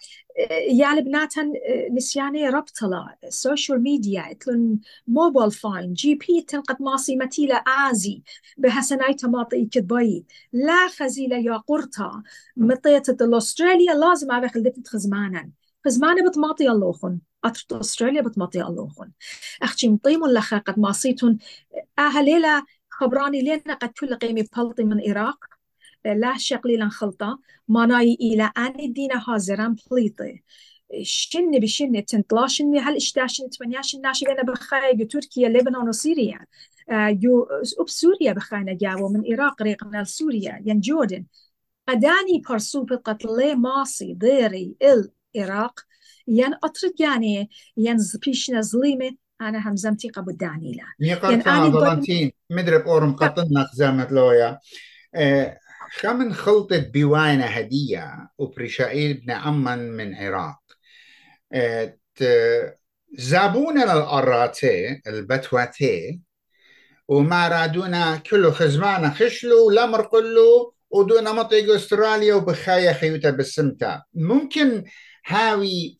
يالي 0.70 1.02
بناتن 1.02 1.52
نسياني 1.90 2.48
ربطلا 2.48 3.16
سوشيال 3.28 3.82
ميديا 3.82 4.30
اتلون 4.30 4.80
موبايل 5.06 5.50
فاين 5.50 5.92
جي 5.92 6.14
بي 6.14 6.42
تنقد 6.48 6.82
ماسي 6.82 7.16
متيلة 7.16 7.62
آزي. 7.90 8.22
بهسناي 8.56 9.14
تماطي 9.14 9.64
كدبي. 9.64 10.26
لا 10.52 10.88
خزيلة 10.88 11.36
يا 11.36 11.56
قرطة. 11.56 12.22
مطيتة 12.56 13.24
الأستراليا 13.24 13.94
لازم 13.94 14.32
أبخل 14.32 14.62
دفت 14.62 14.88
خزمانا. 14.88 15.50
خزمانة 15.84 16.28
بتماطي 16.30 16.70
اللوخن 16.70 17.18
أطرت 17.44 17.72
أستراليا 17.72 18.22
بتماطي 18.22 18.62
اللوخن 18.62 19.10
أختي 19.62 19.88
مطيم 19.88 20.26
لخا 20.26 20.58
قد 20.58 20.78
ماسيتون 20.78 21.38
أهليلا 21.98 22.62
خبراني 22.90 23.42
لنا 23.42 23.74
قد 23.74 23.88
كل 23.88 24.14
قيمي 24.14 24.44
بلطي 24.56 24.84
من 24.84 25.10
إراق 25.10 25.44
لا 26.06 26.34
شقلي 26.38 26.76
لن 26.76 26.90
خلطة. 26.90 27.38
ماناي 27.68 28.16
إلى 28.20 28.50
أن 28.56 28.80
الدين 28.80 29.10
هازران 29.12 29.76
بليطي. 29.90 30.42
شن 31.02 31.50
بشن 31.50 32.04
تنطلا 32.04 32.46
شن 32.46 32.78
هل 32.78 32.96
اشتاشن 32.96 33.50
تمنياشن 33.50 34.00
ناشي 34.00 34.26
أنا 34.26 34.42
بخاي 34.42 35.04
تركيا 35.04 35.48
لبنان 35.48 35.88
وسوريا 35.88 36.38
جو 36.90 37.46
أب 37.80 37.88
سوريا 37.88 38.32
بخاينا 38.32 38.72
جاو 38.72 39.08
من 39.08 39.20
العراق 39.20 39.62
ريقنا 39.62 40.02
لسوريا. 40.02 40.62
ين 40.66 40.80
جوردن. 40.80 41.24
قداني 41.88 42.42
برسو 42.48 42.84
بقتل 42.84 43.56
ماسي 43.56 44.14
ديري 44.14 44.74
العراق 45.36 45.80
ين 46.28 46.54
أترك 46.64 47.00
يعني 47.00 47.50
ين 47.76 47.98
زبيشنا 47.98 48.60
زليمة. 48.60 49.10
أنا 49.40 49.68
همزمتي 49.68 50.08
قبل 50.08 50.36
دانيلا. 50.36 50.84
يعني 51.00 51.22
أنا 51.32 51.70
فلانتين 51.70 52.32
مدرب 52.50 52.80
أورم 52.88 53.16
قطنا 53.16 53.64
خزامة 53.64 54.08
لويا. 54.10 54.58
خمن 55.96 56.34
خلطة 56.34 56.78
بيوانا 56.78 57.58
هدية 57.58 58.28
وبريشائيل 58.38 59.14
بن 59.14 59.30
عمان 59.30 59.90
من 59.90 60.14
عراق؟ 60.14 60.58
زابونا 63.12 63.84
الأراتي 63.84 65.00
البتواتي 65.06 66.20
وما 67.08 67.48
رادونا 67.48 68.16
كله 68.16 68.50
خزمانا 68.50 69.10
خشلو 69.10 69.70
لمر 69.70 70.02
قلو 70.02 70.74
ودونا 70.90 71.32
مطيق 71.32 71.74
أستراليا 71.74 72.34
وبخايا 72.34 72.92
خيوتا 72.92 73.30
بالسمتا 73.30 74.02
ممكن 74.14 74.84
هاوي 75.26 75.98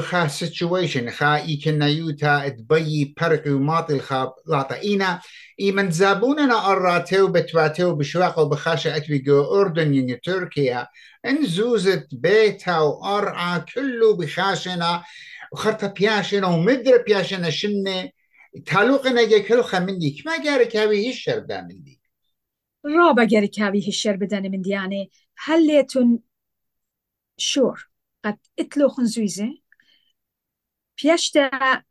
خا 0.00 0.28
سيتويشن 0.28 1.10
خا 1.10 1.36
إيكنا 1.36 1.86
يوتا 1.86 2.48
تبي 2.48 3.14
برقي 3.20 3.50
وماطي 3.50 3.94
الخاب 3.94 4.34
لاطا 4.46 4.74
إينا 4.74 5.20
إيمن 5.60 5.90
زابوننا 5.90 6.70
أراتيو 6.70 7.28
بتواتيو 7.28 7.94
بشواقة 7.94 8.42
وبخاشة 8.42 8.96
أتبي 8.96 9.18
جو 9.18 9.60
أردن 9.60 9.94
يعني 9.94 10.20
تركيا 10.24 10.86
انزوزت 11.26 12.08
بيتا 12.12 12.78
وأرعى 12.78 13.60
كله 13.74 14.16
بخاشنا 14.16 15.04
وخرطة 15.52 15.86
بياشنا 15.86 16.46
ومدر 16.46 17.02
بياشنا 17.06 17.50
شنة 17.50 18.10
تعلقنا 18.66 19.24
جا 19.28 19.38
كله 19.38 19.62
خمندي 19.62 20.22
كما 20.22 20.44
جارك 20.44 20.76
هاوي 20.76 21.10
هشر 21.10 21.38
دا 21.38 21.60
مندي 21.60 22.00
رابا 22.86 23.24
جارك 23.24 23.60
هاوي 23.60 23.88
هشر 23.88 24.16
بدن 24.16 24.42
من 24.50 24.62
يعني 24.66 25.10
هل 25.36 25.86
شور 27.36 27.91
قد 28.24 28.38
اتلو 28.58 28.88
خنزويزة 28.88 29.54
بيشتا 31.02 31.40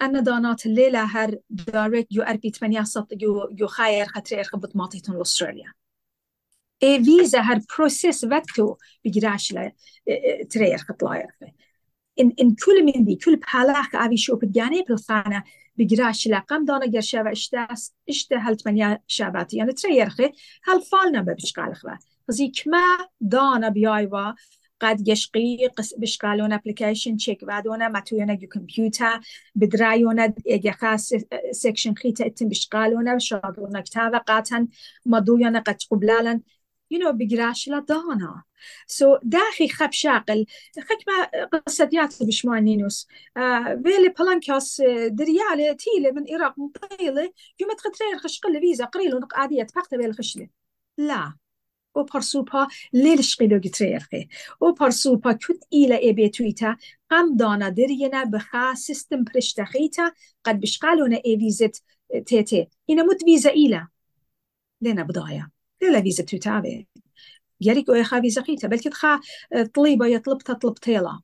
أنا 0.01 0.19
دانات 0.19 0.65
الليلة 0.65 1.03
هر 1.03 1.37
دارك 1.49 2.07
يو 2.11 2.23
أربي 2.23 2.49
تمانية 2.51 2.83
سط 2.83 3.07
يو, 3.21 3.49
يو 3.59 3.67
خاير 3.67 4.05
خطري 4.05 4.39
أرخبط 4.39 4.75
ماطيتون 4.75 5.17
لأستراليا 5.17 5.73
إي 6.83 7.03
فيزا 7.03 7.39
هر 7.39 7.59
بروسيس 7.77 8.23
وقتو 8.23 8.75
بجراش 9.05 9.51
لا 9.53 9.71
ترير 10.49 10.77
خطلاير 10.77 11.27
إن 12.19 12.33
إن 12.41 12.55
كل 12.55 12.85
من 12.85 13.05
دي 13.05 13.15
كل 13.15 13.35
بحالاك 13.35 13.95
أبي 13.95 14.17
شو 14.17 14.35
بجاني 14.35 14.83
بالخانة 14.89 15.43
بجراش 15.77 16.27
لا 16.27 16.39
قم 16.39 16.65
دانا 16.65 16.87
جر 16.87 17.01
شابة 17.01 17.31
اشتاس 17.31 17.93
اشتا 18.09 18.37
هل 18.37 18.57
تمانية 18.57 19.03
شاباتي 19.07 19.57
يعني 19.57 19.73
ترير 19.73 20.09
خي 20.09 20.31
هل 20.63 20.81
فالنا 20.81 21.21
ببشقال 21.21 21.75
خوا 21.75 21.91
خزي 22.29 22.47
كما 22.49 22.79
دانا 23.21 23.69
بيايوا 23.69 24.33
قد 24.81 25.03
بشكالون 25.97 26.53
ابلكيشن 26.53 27.17
تشيك 27.17 27.45
بعدونا 27.45 27.87
ما 27.89 27.99
توينا 27.99 28.33
جو 28.33 28.47
كمبيوتر 28.47 29.19
بدرايونا 29.55 30.33
اجا 30.47 30.71
خاص 30.71 31.13
سيكشن 31.51 31.93
خيتا 31.95 32.25
اتن 32.25 32.47
بشكالونا 32.49 33.17
شاغلونا 33.19 33.81
كتابة 33.81 34.17
قاتن 34.17 34.67
مدوينا 35.05 35.59
قد 35.59 35.77
قبلالا 35.91 36.41
you 36.93 36.97
know 36.97 37.11
بقراش 37.11 37.67
لا 37.67 37.79
دانا 37.79 38.43
سو 38.87 39.15
so, 39.15 39.19
داخي 39.23 39.67
خب 39.69 39.91
شاقل 39.91 40.45
خك 40.79 40.97
ما 41.07 41.47
قصديات 41.67 42.23
بشمانينوس 42.23 43.07
آه 43.37 43.81
فيلي 43.83 44.09
بلانكاس 44.19 44.81
دريالي 45.07 45.75
تيلي 45.75 46.11
من 46.11 46.35
إراق 46.35 46.59
مطيلة 46.59 47.33
يوم 47.59 47.71
تخطرير 47.77 48.17
خشقل 48.17 48.59
فيزا 48.59 48.85
قريلو 48.85 49.19
نق 49.19 49.35
عادية 49.37 49.63
تفاقت 49.63 49.95
بيل 49.95 50.13
خشلة. 50.13 50.49
لا. 50.97 51.33
و 51.95 52.03
پرسوپا 52.03 52.67
لیل 52.93 53.21
شقیلو 53.21 53.59
گتریرخی 53.59 54.29
و 54.61 54.71
پرسوپا 54.71 55.33
کت 55.33 55.63
ایلا 55.69 55.95
ای 55.95 56.13
بیتویتا 56.13 56.75
قم 57.09 57.35
دانا 57.39 57.69
درینا 57.69 58.25
بخا 58.25 58.73
سيستم 58.75 59.23
برشتخيتا 59.23 60.11
قد 60.43 60.59
بشقالونا 60.59 61.21
اي 61.25 61.37
فيزت 61.39 61.83
تيتي 62.25 62.67
إنا 62.89 63.03
مت 63.03 63.23
فيزا 63.23 63.49
إيلا 63.49 63.87
لنا 64.81 65.03
بداية 65.03 65.51
ليلا 65.81 66.01
فيزا 66.01 66.23
توتابي 66.23 66.87
جاريك 67.61 67.89
أو 67.89 68.03
خا 68.03 68.21
فيزا 68.21 68.41
خيتا 68.41 68.67
بل 68.67 68.79
خا 68.91 69.19
طليبة 69.73 70.05
يطلبتا 70.05 70.53
طلبتيلا 70.53 71.19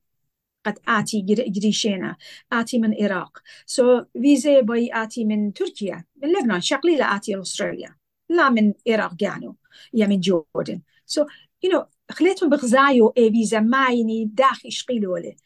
قد 0.66 0.78
آتي 0.88 1.20
جريشينا 1.26 2.16
آتي 2.52 2.78
من 2.78 2.92
العراق 2.92 3.38
سو 3.66 4.00
so, 4.00 4.04
فيزا 4.12 4.60
باي 4.60 4.90
آتي 4.92 5.24
من 5.24 5.52
تركيا 5.52 6.04
من 6.22 6.32
لبنان. 6.32 6.60
شقليلة 6.60 7.16
آتي 7.16 7.40
أستراليا 7.40 7.96
لا 8.28 8.50
من 8.50 8.72
العراق 8.86 9.14
جانو 9.14 9.56
من 9.94 10.20
جوردن. 10.20 10.80
سو 11.06 11.26
يو 11.62 11.70
نو 11.72 11.86
خليتهم 12.10 12.50
بغزايو 12.50 13.08
اي 13.18 13.30
فيزا 13.30 13.60
مايني 13.60 14.24
داخل 14.24 14.72
شقيلو 14.72 15.16
له. 15.16 15.36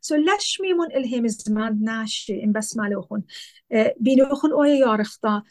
سو 0.00 0.14
لاش 0.14 0.60
ميمون 0.60 0.92
إلهم 0.92 1.26
زمان 1.26 1.84
ناش 1.84 2.32
إن 2.44 2.52
بس 2.52 2.76
مالوخن 2.76 3.22
بينوخن 4.00 4.52
أويا 4.52 4.74
يارختا 4.74 5.42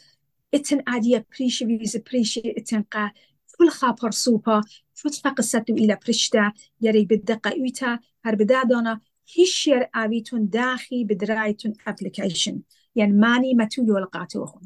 إتن 0.54 0.84
اديا 0.88 1.26
بريشي 1.38 1.66
فيزا 1.66 2.02
بريشي 2.12 2.54
اتن 2.58 2.82
قا 2.82 3.12
كل 3.58 3.70
خابر 3.70 4.12
سوبا. 4.12 4.62
فتفق 4.94 5.42
ستو 5.42 5.74
إلى 5.74 5.98
برشتا 6.08 6.54
يري 6.82 7.06
بالدقة 7.06 7.52
ايتا 7.52 8.00
هر 8.26 8.36
بدادانا 8.36 9.00
هشير 9.40 9.90
آويتون 9.96 10.50
داخي 10.50 11.04
بدرايتون 11.04 11.74
أبليكيشن. 11.88 12.62
يعني 12.96 13.12
ماني 13.12 13.54
متو 13.54 13.84
يولقاتوخن 13.84 14.62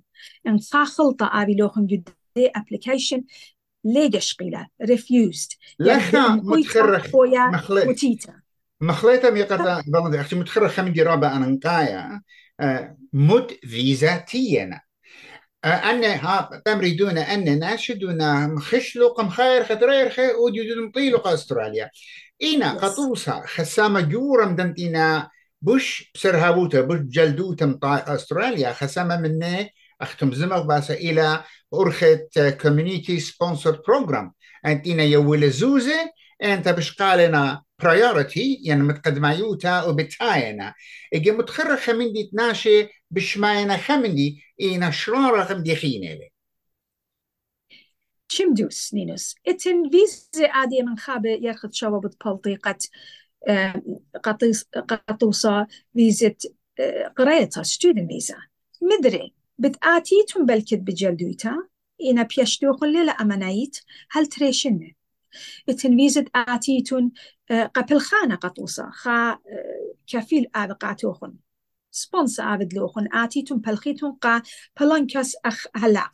إن 0.48 0.60
خلطة 0.86 1.26
آوي 1.26 1.56
لوخن 1.56 1.86
جدا 1.86 2.14
أبليكيشن. 2.38 3.24
قيلة 4.39 4.67
refused. 4.84 5.58
لخا 5.80 6.28
متخرخ. 6.28 7.08
مخليت. 7.54 7.88
وتيتا. 7.88 8.34
مخليتا 8.82 9.30
ميقتا 9.30 9.84
بلد 9.88 10.15
أختي 10.15 10.36
متخرخ 10.36 10.80
من 10.80 10.93
رابع 11.00 11.36
أنا 11.36 11.45
نقايا. 11.45 12.21
مد 13.13 13.52
فيزا 13.63 14.17
تينا 14.17 14.82
أن 15.65 16.04
ها 16.04 16.62
تمريدون 16.65 17.17
أن 17.17 17.60
ناشدون 17.60 18.48
مخشلو 18.54 19.08
قم 19.08 19.30
خير 19.30 19.63
خطرير 19.63 20.10
خي 20.10 20.28
وجدون 20.28 20.88
مطيلو 20.88 21.17
أستراليا. 21.17 21.89
إينا 22.41 22.74
قطوسا 22.74 23.43
خسامة 23.45 24.02
جورا 24.02 24.45
مدنتينا 24.45 25.30
بوش 25.62 26.12
بسرهابوتا 26.15 26.82
بوش 26.82 27.00
جلدوتا 27.00 27.65
مطاي 27.65 28.15
أستراليا 28.15 28.74
خسامة 28.74 29.17
مني 29.17 29.74
أختم 30.02 30.34
زمغ 30.34 30.62
باسا 30.62 30.94
إلى 30.94 31.44
أرخت 31.74 32.40
كوميونيتي 32.62 33.20
سبونسر 33.20 33.82
بروجرام 33.88 34.34
أنتينا 34.66 35.04
يول 35.04 35.52
زوزة 35.52 36.12
أنت 36.44 36.70
بشقالنا 36.70 37.62
برايورتي 37.80 38.62
يعني 38.64 38.84
متقدمة 38.84 39.34
يوتا 39.34 39.84
وبتاينا. 39.84 40.74
إجي 41.14 41.32
متخرج 41.32 41.78
خمندي 41.78 42.30
تناشي 42.32 42.88
بشماينا 43.12 43.78
خمندي 43.78 44.44
إينا 44.62 44.92
شرارة 44.92 45.44
خمدي 45.44 45.76
خينة 45.76 46.20
شمدوس 48.28 48.94
نينوس. 48.94 49.36
إتن 49.48 49.90
فيزا 49.90 50.48
عادية 50.48 50.84
من 50.84 50.98
خابة 50.98 51.30
يرخد 51.30 51.74
شوابط 51.74 52.18
بلطيقة 52.26 52.78
قطوصة 55.10 55.68
فيزا 55.94 56.34
قريتها 57.18 57.64
ستودنت 57.64 58.12
فيزا 58.12 58.36
مدري. 58.82 59.35
بتآتيتم 59.58 60.46
بلكت 60.46 60.80
بجلدويتا 60.80 61.56
إنا 62.12 62.24
بيشتوخن 62.24 62.88
للا 62.88 63.12
أمنايت 63.12 63.78
هل 64.12 64.28
تريشن 64.28 64.91
التنفيزة 65.70 66.26
آتيتون 66.36 67.12
قبل 67.76 68.00
خانة 68.00 68.36
قطوسة 68.36 68.89
خا 68.89 69.39
كفيل 70.08 70.48
آبقاتوخن 70.56 71.34
سبونس 71.91 72.39
آبدلوخن 72.39 73.08
آتيتون 73.13 73.58
بلخيتون 73.58 74.12
قا 74.12 74.41
بلانكاس 74.80 75.36
أخ 75.46 75.65
هلا. 75.76 76.12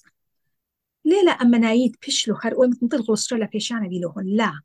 ليلة 1.05 1.37
أمنايت 1.41 1.95
بيشلو 2.05 2.35
خر 2.35 2.53
ومتنطلقوا 2.57 3.13
أستراليا 3.13 3.45
بيشانا 3.45 3.87
بيلوهن 3.87 4.25
لا. 4.25 4.61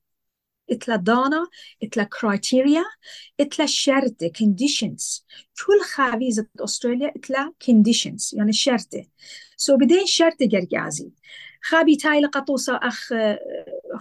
إتلا 0.71 0.97
دانا 0.97 1.47
إتلا 1.83 2.05
كرايتيريا 2.05 2.85
إتلا 3.41 3.67
شرط 3.67 4.25
conditions. 4.25 5.23
كل 5.67 5.81
خاويزة 5.95 6.47
أستراليا 6.61 7.13
إتلا 7.17 7.53
conditions 7.65 8.35
يعني 8.37 8.53
شرط. 8.53 8.89
سو 9.57 9.75
so 9.75 9.79
بدين 9.79 10.07
شرط 10.07 10.43
جرجازي 10.43 11.11
خابي 11.63 11.97
تايل 11.97 12.27
قطوسة 12.27 12.77
أخ 12.83 13.13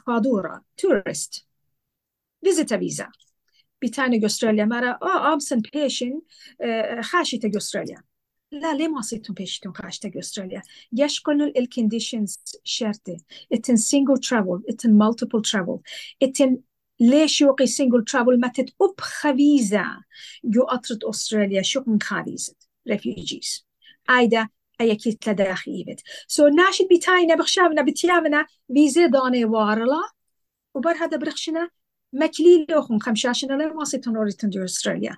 فادورة 0.08 0.64
تورست 0.78 1.46
فيزيتا 2.44 2.78
فيزا 2.78 3.08
بتاني 3.82 4.26
أستراليا 4.26 4.66
مرة 4.66 5.00
آه 5.02 5.34
أمسن 5.34 5.60
بيشن 5.74 6.22
خاشي 7.02 7.38
تجي 7.38 7.58
أستراليا 7.58 8.04
لا 8.62 8.74
ليه 8.74 8.88
ما 8.88 9.02
صيتم 9.02 9.34
بيشتون 9.34 9.74
خاش 9.74 10.00
تجي 10.00 10.20
أستراليا 10.20 10.62
يشكلوا 10.94 11.48
الكونديشنز 11.60 12.40
شرطة 12.64 13.18
اتن 13.54 13.78
single 13.78 14.20
travel 14.28 14.62
اتن 14.70 15.00
multiple 15.00 15.42
travel. 15.52 15.80
اتن 16.24 16.58
ليش 17.00 17.42
يوقي 17.42 17.68
single 17.68 18.04
travel 18.12 18.40
ما 18.40 18.48
تتقب 18.48 18.94
خبيزة 19.00 19.86
جو 20.44 20.64
أطرد 20.64 21.04
أستراليا 21.04 21.62
شو 21.62 21.84
من 21.88 22.02
خبيزة 22.02 22.56
refugees. 22.90 23.64
أيدا 24.10 24.50
أي 24.82 24.96
كيت 24.96 25.30
لداخل 25.30 25.72
إيبت 25.72 26.02
so, 26.34 26.42
ناشد 26.42 26.88
بتاينا 26.92 27.36
بخشابنا 27.36 27.82
بتيامنا 27.82 28.46
فيزا 28.74 29.06
داني 29.06 29.46
وارلا 29.46 30.02
وبر 30.74 30.92
هذا 30.94 31.18
برخشنا 31.18 31.70
مكلي 32.14 32.66
لوخم 32.70 33.00
خمشاشنا 33.00 33.54
لما 33.54 33.74
واسطة 33.74 34.18
أوريتن 34.18 34.50
دي 34.50 34.64
أستراليا 34.64 35.18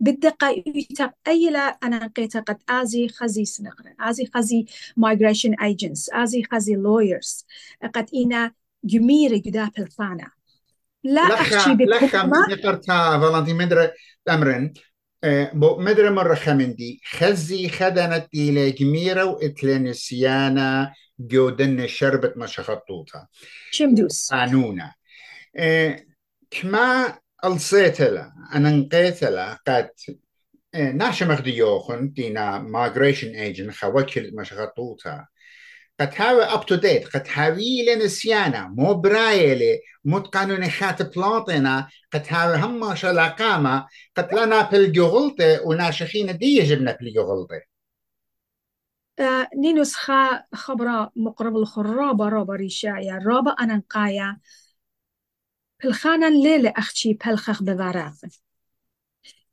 بالدقة 0.00 0.64
يتق 0.66 1.12
أي 1.28 1.50
لا 1.50 1.60
أنا 1.60 2.06
قيتا 2.16 2.40
قد 2.40 2.58
آزي 2.68 3.08
خزي 3.08 3.44
سنقرة 3.44 3.94
آزي 4.00 4.30
خزي 4.34 4.66
migration 5.00 5.52
agents 5.60 6.14
آزي 6.14 6.42
خزي 6.52 6.76
lawyers 6.76 7.44
قد 7.94 8.06
إنا 8.14 8.52
جميرة 8.84 9.36
جدا 9.36 9.70
بالفانا. 9.76 10.30
لا 11.04 11.22
أخشي 11.22 11.74
بكما 11.74 11.96
لخا 11.96 12.26
نقرتها 12.26 13.18
فالنتي 13.20 13.52
مدرة 13.52 13.92
أمرن. 14.28 14.72
بو 15.52 15.78
مدرة 15.78 16.10
مرة 16.10 16.34
خمندي. 16.34 17.00
خزي 17.04 17.68
خدنت 17.68 18.28
إلى 18.34 18.70
جميرة 18.70 19.24
وإتلين 19.24 19.86
السيانة 19.88 20.92
جودن 21.20 21.86
شربت 21.86 22.36
ما 22.36 22.46
شخطوطها 22.46 23.28
شمدوس 23.70 24.30
قانونا 24.30 24.94
كما 26.50 27.18
له 27.44 28.32
أنا 28.54 28.70
نقيت 28.70 29.22
له 29.24 29.58
قد 29.66 29.90
ناشا 30.74 31.24
مخديوخن 31.24 32.12
دينا 32.12 32.58
مايجريشن 32.58 33.28
ايجن 33.28 33.70
خوكل 33.70 34.36
مشغطوطا 34.36 35.26
قد 36.00 36.10
هاوي 36.16 36.44
اب 36.44 36.66
تو 36.66 36.74
ديت 36.74 37.08
قد 37.08 37.26
هاوي 37.34 37.86
لنسيانا 37.86 38.68
مو 38.68 38.94
برايلي 38.94 39.80
متقانون 40.04 40.70
خات 40.70 41.02
بلاطنا 41.16 41.88
قد 42.12 42.26
هاوي 42.28 42.56
هم 42.56 42.94
شلاقامة 42.94 43.86
قد 44.16 44.34
لنا 44.34 44.70
بالجغلطة 44.70 45.60
وناشخين 45.66 46.38
دي 46.38 46.46
يجبنا 46.56 46.96
بالجغلطة 47.00 47.60
آه 49.18 49.48
نينوس 49.56 49.94
خا 49.94 50.42
خبرة 50.54 51.12
مقرب 51.16 51.56
الخرابة 51.56 52.28
رابا 52.28 52.54
ريشايا 52.54 53.18
رابا 53.26 53.50
أنا 53.50 53.82
پلخانا 55.78 56.30
ليلة 56.30 56.72
أخشي 56.76 57.12
بلخخ 57.12 57.62
بفراغة 57.62 58.30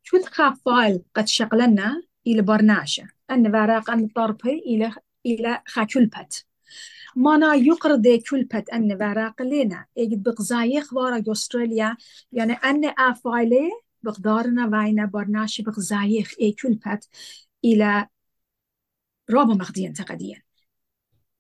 شوت 0.04 0.26
خافال 0.26 1.04
قد 1.16 1.28
شغلنا 1.28 2.04
إلى 2.28 2.42
برناشة 2.42 3.08
أن 3.32 3.52
فراغ 3.52 3.92
أن 3.94 4.08
طربي 4.08 4.60
إلى 4.60 4.94
إلى 5.26 5.62
خاكلبت 5.68 6.46
مانا 7.16 7.54
يقر 7.54 7.96
دي 7.96 8.18
كلبت 8.18 8.70
أن 8.70 8.98
فراغ 8.98 9.34
لنا 9.40 9.86
إجد 9.98 10.24
بقزايق 10.24 10.94
وارا 10.94 11.24
أستراليا 11.32 11.98
يعني 12.32 12.54
یعنی 12.54 12.54
أن 12.54 12.94
أفايلي 13.00 13.70
بقدارنا 14.04 14.68
وين 14.68 15.06
برناشة 15.06 15.62
بقزايق 15.62 16.28
إي 16.42 16.52
كلبت 16.52 17.10
إلى 17.66 18.08
رابع 19.30 19.54
مخدي 19.54 19.88
انتقديا 19.88 20.42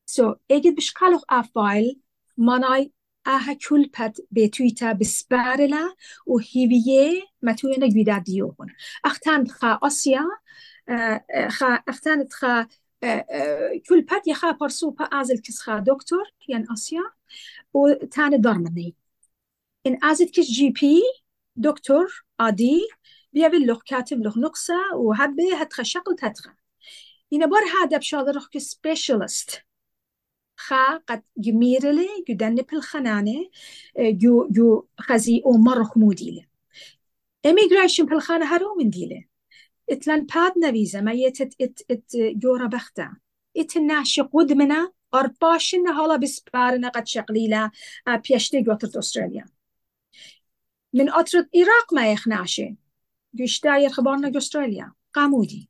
سو 0.06 0.34
so, 0.34 0.38
اگه 0.52 0.72
بشکالوخ 0.72 1.24
افایل 1.30 2.02
منای 2.38 2.92
aha 3.26 3.54
kulpat 3.56 4.20
betuita 4.32 5.00
besparela 5.00 5.84
و 6.28 6.38
هیویه 6.38 7.24
متوینا 7.42 7.88
گویدا 7.88 8.20
دیوون 8.20 8.70
اختان 9.04 9.48
خا 9.48 9.80
آسیا 9.82 10.26
خا 11.58 11.70
اختان 11.88 12.28
خا 12.32 12.68
kulpat 13.88 14.28
يخا 14.28 14.52
برسوبا 14.52 15.06
آزل 15.12 15.38
كس 15.42 15.60
خا 15.60 15.80
دكتور 15.80 16.24
ين 16.50 16.66
آسيا 16.72 17.02
و 17.74 17.94
تان 17.94 18.42
دارمني 18.42 18.96
إن 19.88 19.98
ازل 20.04 20.26
كس 20.26 20.46
جي 20.46 20.70
بي 20.70 21.02
دكتور 21.56 22.26
عادي 22.40 22.82
بيابي 23.34 23.66
لغ 23.66 23.80
كاتب 23.86 24.22
لغ 24.22 24.40
نقصة 24.40 24.76
وهبي 24.96 25.54
هتخا 25.62 25.84
شغل 25.84 26.16
تتخا 26.18 26.54
إن 27.34 27.50
بار 27.50 27.62
هذا 27.64 27.98
بشادر 27.98 28.32
روح 28.36 28.48
كسبيشالست 28.52 29.62
خا 30.58 30.98
قد 30.98 31.24
جميرلي 31.38 32.08
جدن 32.30 32.56
بالخنانة 32.56 33.50
جو 34.00 34.48
جو 34.52 34.86
خزي 35.00 35.42
أو 35.46 35.52
مرخ 35.52 35.98
موديله 35.98 36.46
immigration 37.48 38.06
بالخانة 38.06 38.56
هرو 38.56 38.76
من 38.76 38.90
ديلة. 38.90 39.24
إتلان 39.90 40.26
بادنا 40.26 40.72
فيزا 40.72 41.02
ما 41.02 41.12
يتت 41.12 41.62
إت 41.62 41.80
إت 41.92 42.12
جورا 42.16 42.68
بختا. 42.68 43.16
اتناشي 43.58 44.22
قدمنا 44.22 44.92
أرباشنا 45.14 46.02
هلا 46.02 46.16
بسبارنا 46.16 46.90
قد 46.90 47.08
شقليلا 47.08 47.72
بيشتي 48.08 48.62
جوترت 48.62 48.98
أستراليا. 48.98 49.46
من 50.94 51.10
أطرد 51.10 51.50
إيراق 51.56 51.94
ما 51.94 52.12
يخناشي 52.12 52.76
جشتاير 53.34 53.90
خبرنا 53.90 54.38
أستراليا. 54.38 54.92
قامودي. 55.14 55.70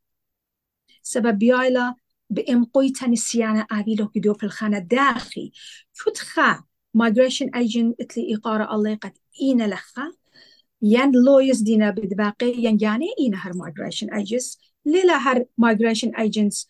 سبب 1.02 1.38
بيايلا 1.38 1.96
بإمقويتا 2.30 3.08
نسيانا 3.08 3.68
آبيلو 3.72 4.08
كدو 4.08 4.34
في 4.34 4.44
الخانة 4.44 4.80
داخي. 4.80 5.52
فتخا 5.94 6.64
migration 6.98 7.48
agent 7.56 7.94
إتلي 8.02 8.36
إقارة 8.36 8.76
الله 8.76 8.96
قد 8.96 9.14
إينا 9.42 9.68
لخا. 9.68 10.12
ين 10.82 11.12
لويس 11.12 11.62
دينا 11.62 11.90
بدباقي 11.90 12.52
ين 12.52 12.78
يعني 12.82 13.06
إينا 13.20 13.38
هر 13.38 13.54
migration 13.54 14.08
agents. 14.08 14.58
ليلا 14.86 15.18
هر 15.18 15.46
migration 15.62 16.10
agents 16.18 16.68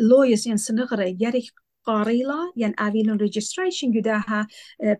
لويس 0.00 0.46
ين 0.46 0.56
سنغري. 0.56 1.16
يريك 1.20 1.52
قاريلا 1.84 2.52
ين 2.56 2.74
آبيلون 2.78 3.18
registration 3.18 3.84
جداها 3.84 4.46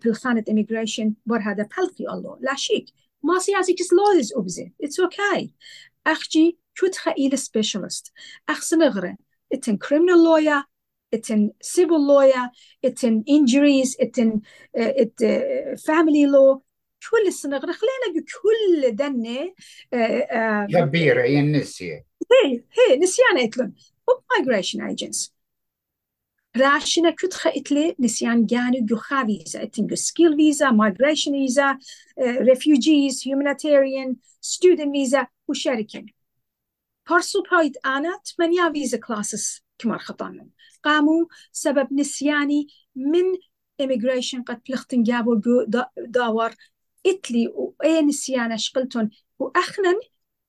بالخانة 0.05 0.45
immigration 0.51 1.13
بر 1.27 1.39
هذا 1.39 1.69
بلقي 1.79 2.15
الله. 2.15 2.39
لا 2.41 2.55
شيك. 2.55 2.87
ما 3.23 3.39
سياسي 3.39 3.73
كس 3.73 3.93
لويس 3.93 4.33
أبزي 4.37 4.73
it's 4.85 5.07
okay. 5.07 5.49
أخجي 6.07 6.59
كتخا 6.75 7.13
إلى 7.13 7.37
specialist. 7.37 8.11
أخسن 8.49 8.83
غري 8.83 9.17
it's 9.54 9.68
in 9.68 9.78
criminal 9.78 10.20
lawyer 10.30 10.64
it's 11.12 11.30
in 11.30 11.52
civil 11.62 12.02
lawyer 12.14 12.44
it's 12.82 13.04
in 13.04 13.24
injuries 13.38 13.96
it's 14.00 14.18
in 14.24 14.32
uh, 14.82 14.94
it 15.04 15.14
uh, 15.22 15.78
family 15.90 16.26
law 16.26 16.62
كل 17.12 17.28
السنغر 17.28 17.74
خلينا 17.74 18.26
كل 18.42 18.96
دنة 18.96 19.54
كبيرة 20.68 21.24
هي 21.24 21.40
النسية 21.40 22.06
هي 22.32 22.64
هي 22.78 22.98
نسيان 22.98 23.38
اتلون 23.38 23.74
migration 24.12 24.80
agents 24.82 25.32
راشنا 26.58 27.10
كتخ 27.12 27.48
اتلي 27.48 27.96
نسيان 28.00 28.46
جانو 28.46 28.86
جوخا 28.86 29.26
فيزا 29.26 29.64
اتنجو 29.64 29.96
skill 29.96 30.34
visa 30.36 30.72
migration 30.72 31.32
visa 31.32 31.78
uh, 32.22 32.40
refugees 32.52 33.22
humanitarian 33.22 34.16
student 34.42 34.92
visa 34.92 35.28
وشركة 35.48 36.06
بارسو 37.11 37.43
بايد 37.51 37.77
أنا 37.87 38.21
تمنيا 38.25 38.73
فيزا 38.73 38.99
كلاسس 38.99 39.63
كمار 39.79 39.99
خطانا 39.99 40.49
قاموا 40.85 41.27
سبب 41.53 41.93
نسياني 41.93 42.67
من 42.97 43.25
immigration 43.83 44.43
قد 44.47 44.61
بلختن 44.69 45.03
جابوا 45.03 45.41
داور 45.97 46.55
إتلي 47.07 47.49
وأي 47.49 48.03
نسيانا 48.03 48.57
شقلتون 48.57 49.11
وأخنا 49.39 50.01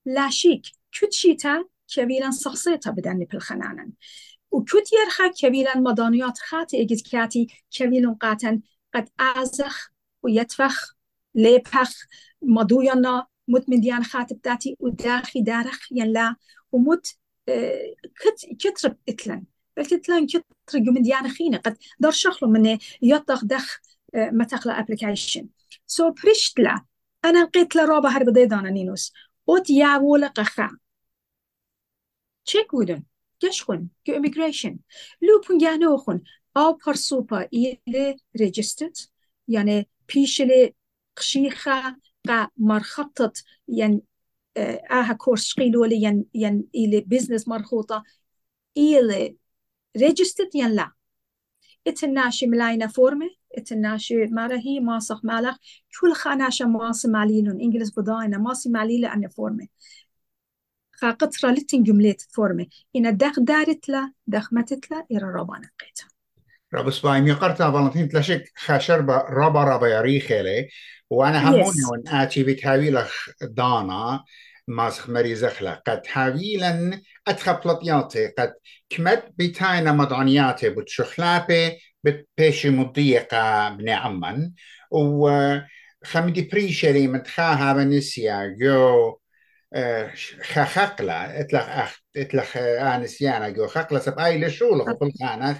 لا 0.06 0.30
شيك 0.30 0.62
كت 0.92 1.12
شيتا 1.12 1.64
كبيلا 1.94 2.30
صخصيتا 2.30 2.90
بدني 2.90 3.24
بالخنانا 3.24 3.90
وكت 4.50 4.92
يرخا 4.92 5.28
كبيلا 5.28 5.78
مدانيات 5.78 6.38
خاتي 6.38 6.82
إجد 6.82 7.00
كاتي 7.12 7.46
كبيلون 7.70 8.14
قاتن 8.14 8.60
قد 8.94 9.08
أزخ 9.20 9.90
ويتفخ 10.22 10.94
ليبخ 11.34 12.06
مدوينا 12.42 13.26
مت 13.48 13.68
من 13.68 13.80
ديان 13.80 14.04
خاتب 14.04 14.40
داتي 14.42 14.76
وداخي 14.80 15.42
دارخ 15.42 15.92
يلا 15.92 16.36
ومت 16.72 17.18
آه 17.48 17.94
كت 18.20 18.66
كترب 18.66 18.96
إتلن. 19.08 19.44
بل 19.76 19.86
تتلن 19.86 20.26
كتر 20.26 20.44
من 20.74 21.02
ديان 21.02 21.28
خينة 21.28 21.58
قد 21.58 21.76
دار 22.00 22.12
شخلو 22.12 22.50
من 22.50 22.78
يطخ 23.02 23.44
دخ 23.44 23.80
آه 24.14 24.30
متخلا 24.30 24.80
ابليكيشن 24.80 25.48
سو 25.86 26.10
بريشت 26.10 26.60
لا. 26.60 26.84
أنا 27.24 27.42
نقيت 27.42 27.76
لا 27.76 27.84
روبا 27.84 28.08
هرب 28.08 28.32
ديدانا 28.32 28.70
نينوس. 28.70 29.12
أوت 29.48 29.70
يا 29.70 29.96
ولا 29.96 30.26
قخا. 30.26 30.70
تشيك 32.44 32.74
ودن؟ 32.74 33.02
كشخن 33.40 33.88
كو 34.06 34.12
immigration 34.12 34.76
لو 35.22 35.40
بنجانوخن 35.50 36.20
أو 36.56 36.78
برسوبا 36.86 37.48
إلي 37.54 38.16
ريجستت؟ 38.40 39.10
يعني 39.48 39.88
بيشلي 40.14 40.74
قشيخة 41.16 41.96
قا 42.28 42.48
مرخطط 42.56 43.36
ين 43.68 44.02
آها 44.90 45.12
كورس 45.12 45.52
قيلولي 45.54 46.02
ين 46.02 46.24
ين 46.34 46.64
إلي 46.74 47.00
بيزنس 47.00 47.48
مرخوطة 47.48 48.02
إلي 48.76 49.36
ريجستد 49.96 50.48
ين 50.54 50.70
لا. 50.70 50.92
إتناشي 51.86 52.46
ملاينا 52.46 52.86
فورمة 52.86 53.30
إتناشي 53.58 54.26
مارا 54.26 54.56
هي 54.56 54.80
ماسخ 54.80 55.24
مالخ 55.24 55.56
كل 56.00 56.12
خاناشا 56.12 56.64
ماس 56.64 57.06
ماليلون؟ 57.06 57.60
إنجلس 57.60 57.90
بداينا 57.90 58.38
ماسي 58.38 58.68
ماليلة 58.68 59.12
أنا 59.12 59.28
فورمة. 59.28 59.66
خا 60.92 61.10
قطرة 61.10 61.50
لتن 61.50 61.82
جملة 61.82 62.16
فورمة. 62.30 62.66
إن 62.96 63.16
داخ 63.16 63.40
دارت 63.40 63.88
لا 63.88 64.12
داخ 64.26 64.52
متت 64.52 64.90
لا 64.90 65.06
إرى 65.12 65.32
ربانا 65.40 65.70
قيتا 65.80 66.13
رب 66.74 66.90
سبايم 66.90 67.26
يقرتا 67.26 67.70
فالنتين 67.70 68.08
تلاشك 68.08 68.52
خاشربا 68.56 69.16
ربا 69.16 69.64
ربا 69.64 69.88
يريخيلي 69.88 70.68
وأنا 71.10 71.48
هموني 71.48 71.64
yes. 71.64 71.90
ون 71.92 72.08
آتي 72.08 72.42
بتهاويلخ 72.42 73.28
دانا 73.42 74.24
ماسخ 74.68 75.10
مريزخلا 75.10 75.82
قد 75.86 76.02
هاويلا 76.12 77.00
اتخبلطياتي 77.28 78.26
قد 78.26 78.54
كمت 78.90 79.24
بتاينا 79.38 79.92
مدعنياتي 79.92 80.70
بتشخلابي 80.70 81.78
بتبيشي 82.04 82.70
مضيقة 82.70 83.68
بن 83.68 83.88
عمان. 83.88 84.52
و 84.90 85.30
خمدي 86.04 86.42
بريشري 86.52 87.08
متخاها 87.08 87.72
بنسيا 87.72 88.56
جو 88.60 89.18
خخقلة 90.42 91.40
إتلخ 91.40 91.68
اخ 91.68 92.00
إتلخ 92.16 92.56
آنسيانا 92.56 93.48
جو 93.48 93.66
خقلة 93.66 93.98
سباي 93.98 94.38
لشولخ 94.38 94.90
بالخانخ 95.00 95.58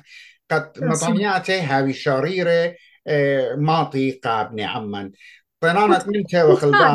قد 0.51 0.73
مطانياته 0.85 1.61
هاوي 1.61 1.93
شريرة 1.93 2.75
ماطي 3.57 4.11
قابني 4.11 4.65
عمن. 4.65 5.11
طنانة 5.61 6.05
منتا 6.07 6.45
وخلدها 6.45 6.89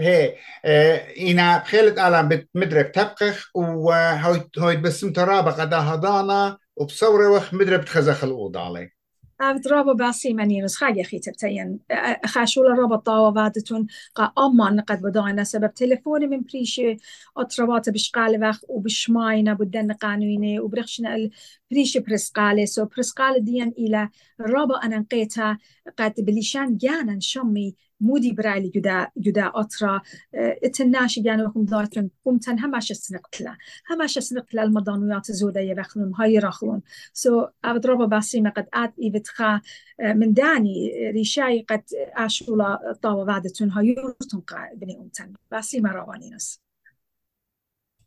هي 0.00 0.36
إنا 1.30 1.58
بخيلت 1.58 1.98
آلام 1.98 2.28
بتمدرب 2.28 2.92
تبقخ 2.92 3.50
وهوي 3.54 4.76
بسم 4.76 5.12
ترابق 5.12 5.60
قدا 5.60 5.76
هضانا 5.78 6.58
وبصورة 6.76 7.30
وخ 7.30 7.54
مدرب 7.54 7.84
تخزخ 7.84 8.24
الأوضة 8.24 8.60
عليه 8.60 8.99
درابا 9.40 9.92
باسي 9.92 10.34
منين 10.34 10.68
خاقي 10.68 11.04
خي 11.04 11.18
تبتين 11.18 11.80
خاشولا 12.26 12.74
رابا 12.74 12.96
طاوة 12.96 13.34
فادتون 13.34 13.86
قا 14.14 14.32
أمان 14.38 14.80
قد 14.80 15.02
بدانا 15.02 15.44
سبب 15.44 15.74
تلفوني 15.74 16.26
من 16.26 16.40
بريشي 16.42 16.96
أترباط 17.36 17.88
بشقال 17.90 18.48
وخ 18.48 18.60
وبشماينا 18.68 19.52
بدن 19.54 19.92
قانوني 19.92 20.60
وبرخشنا 20.60 21.30
بريشي 21.70 22.00
برسقالي 22.00 22.66
سو 22.66 22.84
برسقال 22.84 23.44
ديان 23.44 23.68
إلى 23.78 24.08
رابا 24.40 24.76
أنا 24.84 24.98
نقيتها 24.98 25.58
قد 25.98 26.14
بليشان 26.18 26.76
جانا 26.76 27.18
شمي 27.20 27.74
مودی 28.00 28.32
برای 28.32 28.70
جدا 28.70 29.06
جدا 29.20 29.52
اطرا 29.56 30.02
ات 30.62 30.80
ناشی 30.80 31.20
یعنی 31.20 31.42
وقتی 31.42 31.64
دارن 31.64 32.10
هم 32.26 32.38
تن 32.38 32.58
همش 32.58 32.90
است 32.90 33.14
نقل 33.14 33.54
همش 33.86 34.16
است 34.16 34.32
نقل 34.32 34.68
مردان 34.68 35.04
ویات 35.04 35.32
زوده 35.32 35.64
ی 35.64 35.74
رخ 35.74 35.96
های 35.96 36.42
سو 37.12 37.48
اول 37.64 37.78
دربا 37.78 38.06
باسی 38.06 38.40
مقد 38.40 38.68
قد 38.72 38.92
ای 38.96 39.10
بتخا 39.10 39.60
من 39.98 40.32
دانی 40.32 40.92
ريشاي 41.12 41.64
قد 41.68 41.84
آشولا 42.16 42.78
طاو 43.02 43.24
بعد 43.24 43.48
تون 43.48 43.70
هایی 43.70 43.94
رو 43.94 44.14
قا 44.46 44.56
بنی 44.80 44.96
اون 44.96 45.10
تن. 45.10 45.34
باسی 45.50 45.80
روانينس 45.80 46.08
وانی 46.08 46.30
نس 46.30 46.60